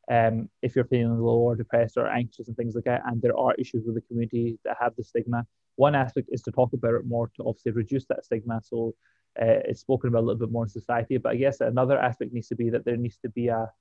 um, 0.09 0.49
if 0.61 0.75
you're 0.75 0.85
feeling 0.85 1.19
low 1.19 1.37
or 1.37 1.55
depressed 1.55 1.97
or 1.97 2.07
anxious 2.07 2.47
and 2.47 2.55
things 2.55 2.75
like 2.75 2.85
that, 2.85 3.01
and 3.05 3.21
there 3.21 3.37
are 3.37 3.53
issues 3.55 3.83
with 3.85 3.95
the 3.95 4.01
community 4.01 4.57
that 4.63 4.77
have 4.79 4.95
the 4.95 5.03
stigma. 5.03 5.45
One 5.77 5.95
aspect 5.95 6.29
is 6.31 6.41
to 6.43 6.51
talk 6.51 6.73
about 6.73 6.95
it 6.95 7.05
more 7.05 7.31
to 7.35 7.43
obviously 7.45 7.71
reduce 7.71 8.05
that 8.07 8.25
stigma, 8.25 8.61
so 8.63 8.93
uh, 9.39 9.61
it's 9.65 9.81
spoken 9.81 10.09
about 10.09 10.23
a 10.23 10.27
little 10.27 10.39
bit 10.39 10.51
more 10.51 10.65
in 10.65 10.69
society. 10.69 11.17
But 11.17 11.33
I 11.33 11.35
guess 11.37 11.61
another 11.61 11.97
aspect 11.97 12.33
needs 12.33 12.49
to 12.49 12.55
be 12.55 12.69
that 12.71 12.83
there 12.83 12.97
needs 12.97 13.17
to 13.19 13.29
be 13.29 13.47
a 13.47 13.71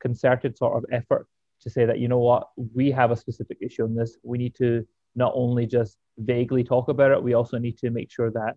concerted 0.00 0.56
sort 0.56 0.76
of 0.76 0.84
effort 0.92 1.26
to 1.62 1.70
say 1.70 1.86
that 1.86 1.98
you 1.98 2.08
know 2.08 2.18
what 2.18 2.48
we 2.74 2.90
have 2.90 3.10
a 3.10 3.16
specific 3.16 3.58
issue 3.60 3.84
on 3.84 3.94
this. 3.94 4.16
We 4.22 4.38
need 4.38 4.54
to 4.56 4.86
not 5.14 5.32
only 5.34 5.66
just 5.66 5.96
vaguely 6.18 6.62
talk 6.62 6.88
about 6.88 7.10
it, 7.10 7.22
we 7.22 7.34
also 7.34 7.58
need 7.58 7.78
to 7.78 7.90
make 7.90 8.10
sure 8.10 8.30
that 8.30 8.56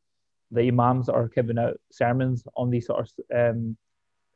the 0.52 0.68
imams 0.68 1.10
are 1.10 1.30
giving 1.30 1.58
out 1.58 1.80
sermons 1.92 2.44
on 2.58 2.70
these 2.70 2.88
sort 2.88 3.08
of 3.08 3.56
um, 3.56 3.78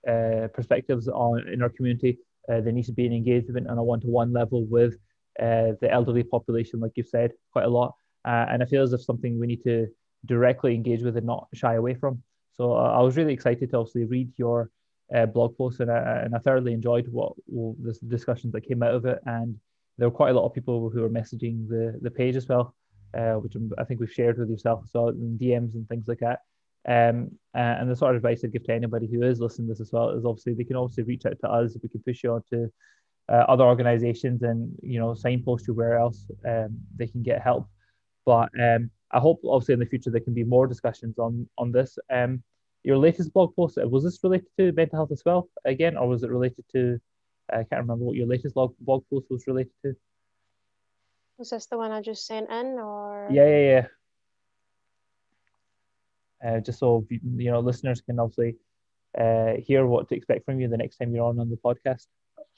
uh, 0.08 0.48
perspectives 0.54 1.08
on 1.08 1.48
in 1.52 1.62
our 1.62 1.70
community. 1.70 2.18
Uh, 2.50 2.62
there 2.62 2.72
needs 2.72 2.88
to 2.88 2.94
be 2.94 3.06
an 3.06 3.14
engagement 3.14 3.68
on 3.70 3.78
a 3.78 3.84
one-to-one 3.84 4.32
level 4.32 4.66
with 4.66 4.94
uh, 5.40 5.72
the 5.82 5.90
elderly 5.90 6.24
population, 6.24 6.80
like 6.80 6.92
you've 6.96 7.08
said, 7.08 7.32
quite 7.52 7.66
a 7.66 7.70
lot. 7.70 7.94
Uh, 8.26 8.46
and 8.50 8.64
I 8.64 8.66
feel 8.66 8.84
as 8.84 8.94
if 8.94 9.02
something 9.02 9.40
we 9.40 9.48
need 9.48 9.64
to 9.64 9.88
directly 10.26 10.76
engage 10.76 11.04
with 11.04 11.18
and 11.18 11.26
not 11.26 11.48
shy 11.54 11.76
away 11.76 11.94
from. 11.94 12.24
So 12.54 12.74
uh, 12.74 12.94
I 12.98 13.02
was 13.02 13.18
really 13.18 13.34
excited 13.34 13.72
to 13.72 13.78
obviously 13.78 14.06
read 14.06 14.32
your 14.38 14.70
uh, 15.14 15.26
blog 15.26 15.58
post, 15.58 15.80
and 15.80 15.92
I, 15.92 16.22
and 16.24 16.36
I 16.36 16.40
thoroughly 16.40 16.74
enjoyed 16.74 17.08
what 17.10 17.34
well, 17.48 17.76
the 17.82 17.98
discussions 18.08 18.54
that 18.54 18.68
came 18.68 18.84
out 18.84 18.94
of 18.94 19.06
it. 19.06 19.20
And 19.26 19.60
there 19.98 20.10
were 20.10 20.16
quite 20.16 20.32
a 20.32 20.34
lot 20.34 20.46
of 20.46 20.54
people 20.54 20.90
who 20.90 21.02
were 21.02 21.10
messaging 21.10 21.68
the 21.68 22.00
the 22.02 22.12
page 22.12 22.36
as 22.36 22.48
well, 22.48 22.76
uh, 23.14 23.34
which 23.34 23.56
I 23.78 23.84
think 23.84 24.00
we've 24.00 24.12
shared 24.12 24.38
with 24.38 24.50
yourself 24.50 24.82
as 24.84 24.92
well 24.94 25.10
in 25.10 25.38
DMs 25.40 25.76
and 25.76 25.88
things 25.88 26.08
like 26.08 26.20
that. 26.20 26.40
Um, 26.86 27.32
uh, 27.56 27.60
and 27.80 27.90
the 27.90 27.96
sort 27.96 28.12
of 28.12 28.18
advice 28.18 28.44
I'd 28.44 28.52
give 28.52 28.66
to 28.66 28.74
anybody 28.74 29.08
who 29.08 29.24
is 29.24 29.40
listening 29.40 29.70
to 29.70 29.74
this 29.74 29.82
as 29.82 29.94
well 29.94 30.10
is 30.10 30.26
obviously 30.26 30.54
they 30.54 30.66
can 30.66 30.76
obviously 30.76 31.04
reach 31.04 31.26
out 31.26 31.40
to 31.40 31.50
us. 31.50 31.78
We 31.82 31.90
can 31.90 32.02
push 32.02 32.24
you 32.24 32.34
on 32.34 32.44
to 32.50 32.72
uh, 33.30 33.46
other 33.48 33.64
organizations 33.64 34.42
and 34.44 34.76
you 34.82 35.00
know 35.00 35.14
signpost 35.14 35.68
you 35.68 35.74
where 35.74 35.98
else 35.98 36.26
um, 36.46 36.78
they 36.96 37.08
can 37.08 37.24
get 37.24 37.42
help. 37.42 37.68
But 38.26 38.50
um, 38.60 38.90
I 39.12 39.20
hope 39.20 39.42
obviously 39.46 39.74
in 39.74 39.80
the 39.80 39.86
future 39.86 40.10
there 40.10 40.22
can 40.22 40.34
be 40.34 40.44
more 40.44 40.68
discussions 40.68 41.20
on 41.20 41.48
on 41.58 41.72
this. 41.72 41.98
Um, 42.12 42.44
your 42.84 42.98
latest 42.98 43.34
blog 43.34 43.56
post 43.56 43.78
was 43.78 44.04
this 44.04 44.20
related 44.24 44.48
to 44.58 44.72
mental 44.74 44.98
health 44.98 45.12
as 45.12 45.24
well 45.26 45.50
again, 45.66 45.98
or 45.98 46.08
was 46.08 46.24
it 46.24 46.30
related 46.30 46.66
to? 46.74 47.00
I 47.52 47.64
can't 47.64 47.82
remember 47.82 48.06
what 48.06 48.16
your 48.16 48.28
latest 48.28 48.56
blog 48.56 48.74
blog 48.80 49.04
post 49.10 49.28
was 49.30 49.48
related 49.48 49.74
to. 49.86 49.96
Was 51.38 51.50
this 51.50 51.66
the 51.66 51.78
one 51.78 51.92
I 51.92 52.02
just 52.02 52.26
sent 52.26 52.50
in, 52.50 52.78
or? 52.80 53.28
Yeah, 53.32 53.48
yeah, 53.48 53.60
yeah. 53.60 53.88
Uh, 56.46 56.60
just 56.60 56.80
so 56.80 57.06
you 57.10 57.52
know, 57.52 57.60
listeners 57.60 58.02
can 58.02 58.20
obviously 58.20 58.58
uh, 59.18 59.54
hear 59.66 59.86
what 59.86 60.10
to 60.10 60.16
expect 60.16 60.46
from 60.46 60.60
you 60.60 60.68
the 60.68 60.78
next 60.78 60.98
time 60.98 61.14
you're 61.16 61.26
on 61.26 61.40
on 61.40 61.50
the 61.50 61.58
podcast. 61.58 62.08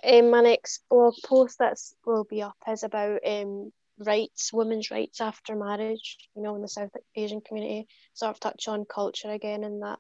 Um, 0.04 0.30
my 0.30 0.42
next 0.42 0.84
blog 0.90 1.14
post 1.24 1.60
that 1.60 1.78
will 2.06 2.24
be 2.24 2.42
up 2.42 2.58
is 2.68 2.84
about 2.84 3.20
um, 3.26 3.72
rights, 3.98 4.52
women's 4.52 4.92
rights 4.92 5.22
after 5.22 5.56
marriage, 5.56 6.18
you 6.36 6.42
know, 6.42 6.56
in 6.56 6.62
the 6.62 6.68
South 6.68 6.92
Asian 7.16 7.42
community, 7.42 7.88
sort 8.14 8.32
of 8.32 8.40
touch 8.40 8.68
on 8.68 8.86
culture 8.86 9.32
again 9.32 9.64
and 9.64 9.82
that. 9.82 10.00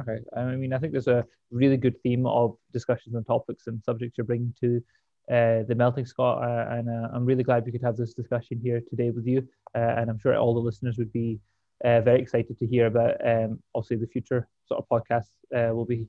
Okay. 0.00 0.18
I 0.36 0.56
mean, 0.56 0.72
I 0.72 0.78
think 0.78 0.92
there's 0.92 1.08
a 1.08 1.26
really 1.50 1.76
good 1.76 2.00
theme 2.02 2.26
of 2.26 2.56
discussions 2.72 3.14
and 3.14 3.26
topics 3.26 3.66
and 3.66 3.82
subjects 3.84 4.16
you're 4.16 4.24
bringing 4.24 4.54
to 4.60 4.82
uh, 5.30 5.62
the 5.68 5.74
Melting 5.76 6.06
Scot, 6.06 6.42
uh, 6.42 6.74
and 6.74 6.88
uh, 6.88 7.08
I'm 7.12 7.24
really 7.24 7.44
glad 7.44 7.64
we 7.64 7.72
could 7.72 7.82
have 7.82 7.96
this 7.96 8.14
discussion 8.14 8.60
here 8.62 8.82
today 8.88 9.10
with 9.10 9.26
you. 9.26 9.46
Uh, 9.74 9.78
and 9.78 10.10
I'm 10.10 10.18
sure 10.18 10.36
all 10.36 10.54
the 10.54 10.60
listeners 10.60 10.98
would 10.98 11.12
be 11.12 11.40
uh, 11.84 12.00
very 12.00 12.20
excited 12.20 12.58
to 12.58 12.66
hear 12.66 12.86
about, 12.86 13.14
um, 13.26 13.60
obviously, 13.74 13.96
the 13.96 14.06
future 14.06 14.48
sort 14.66 14.80
of 14.80 14.88
podcasts 14.88 15.34
uh, 15.54 15.74
we'll 15.74 15.84
be 15.84 16.08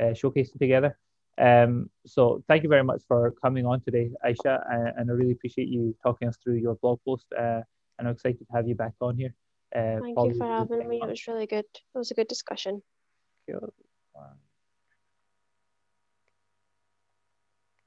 showcasing 0.00 0.58
together. 0.58 0.98
Um, 1.38 1.90
so 2.06 2.42
thank 2.48 2.62
you 2.62 2.68
very 2.68 2.84
much 2.84 3.02
for 3.08 3.32
coming 3.42 3.66
on 3.66 3.80
today, 3.80 4.10
Aisha, 4.24 4.60
and 4.98 5.10
I 5.10 5.14
really 5.14 5.32
appreciate 5.32 5.68
you 5.68 5.94
talking 6.02 6.28
us 6.28 6.36
through 6.36 6.56
your 6.56 6.76
blog 6.76 7.00
post. 7.04 7.26
Uh, 7.36 7.62
and 7.98 8.08
I'm 8.08 8.14
excited 8.14 8.38
to 8.38 8.52
have 8.52 8.68
you 8.68 8.74
back 8.74 8.94
on 9.00 9.16
here. 9.16 9.34
Uh, 9.74 10.00
thank 10.00 10.18
you 10.18 10.34
for 10.34 10.46
having 10.46 10.88
me. 10.88 11.00
It 11.02 11.08
was 11.08 11.26
really 11.26 11.46
good. 11.46 11.66
It 11.74 11.98
was 11.98 12.10
a 12.10 12.14
good 12.14 12.28
discussion. 12.28 12.82
Cool. 13.50 13.72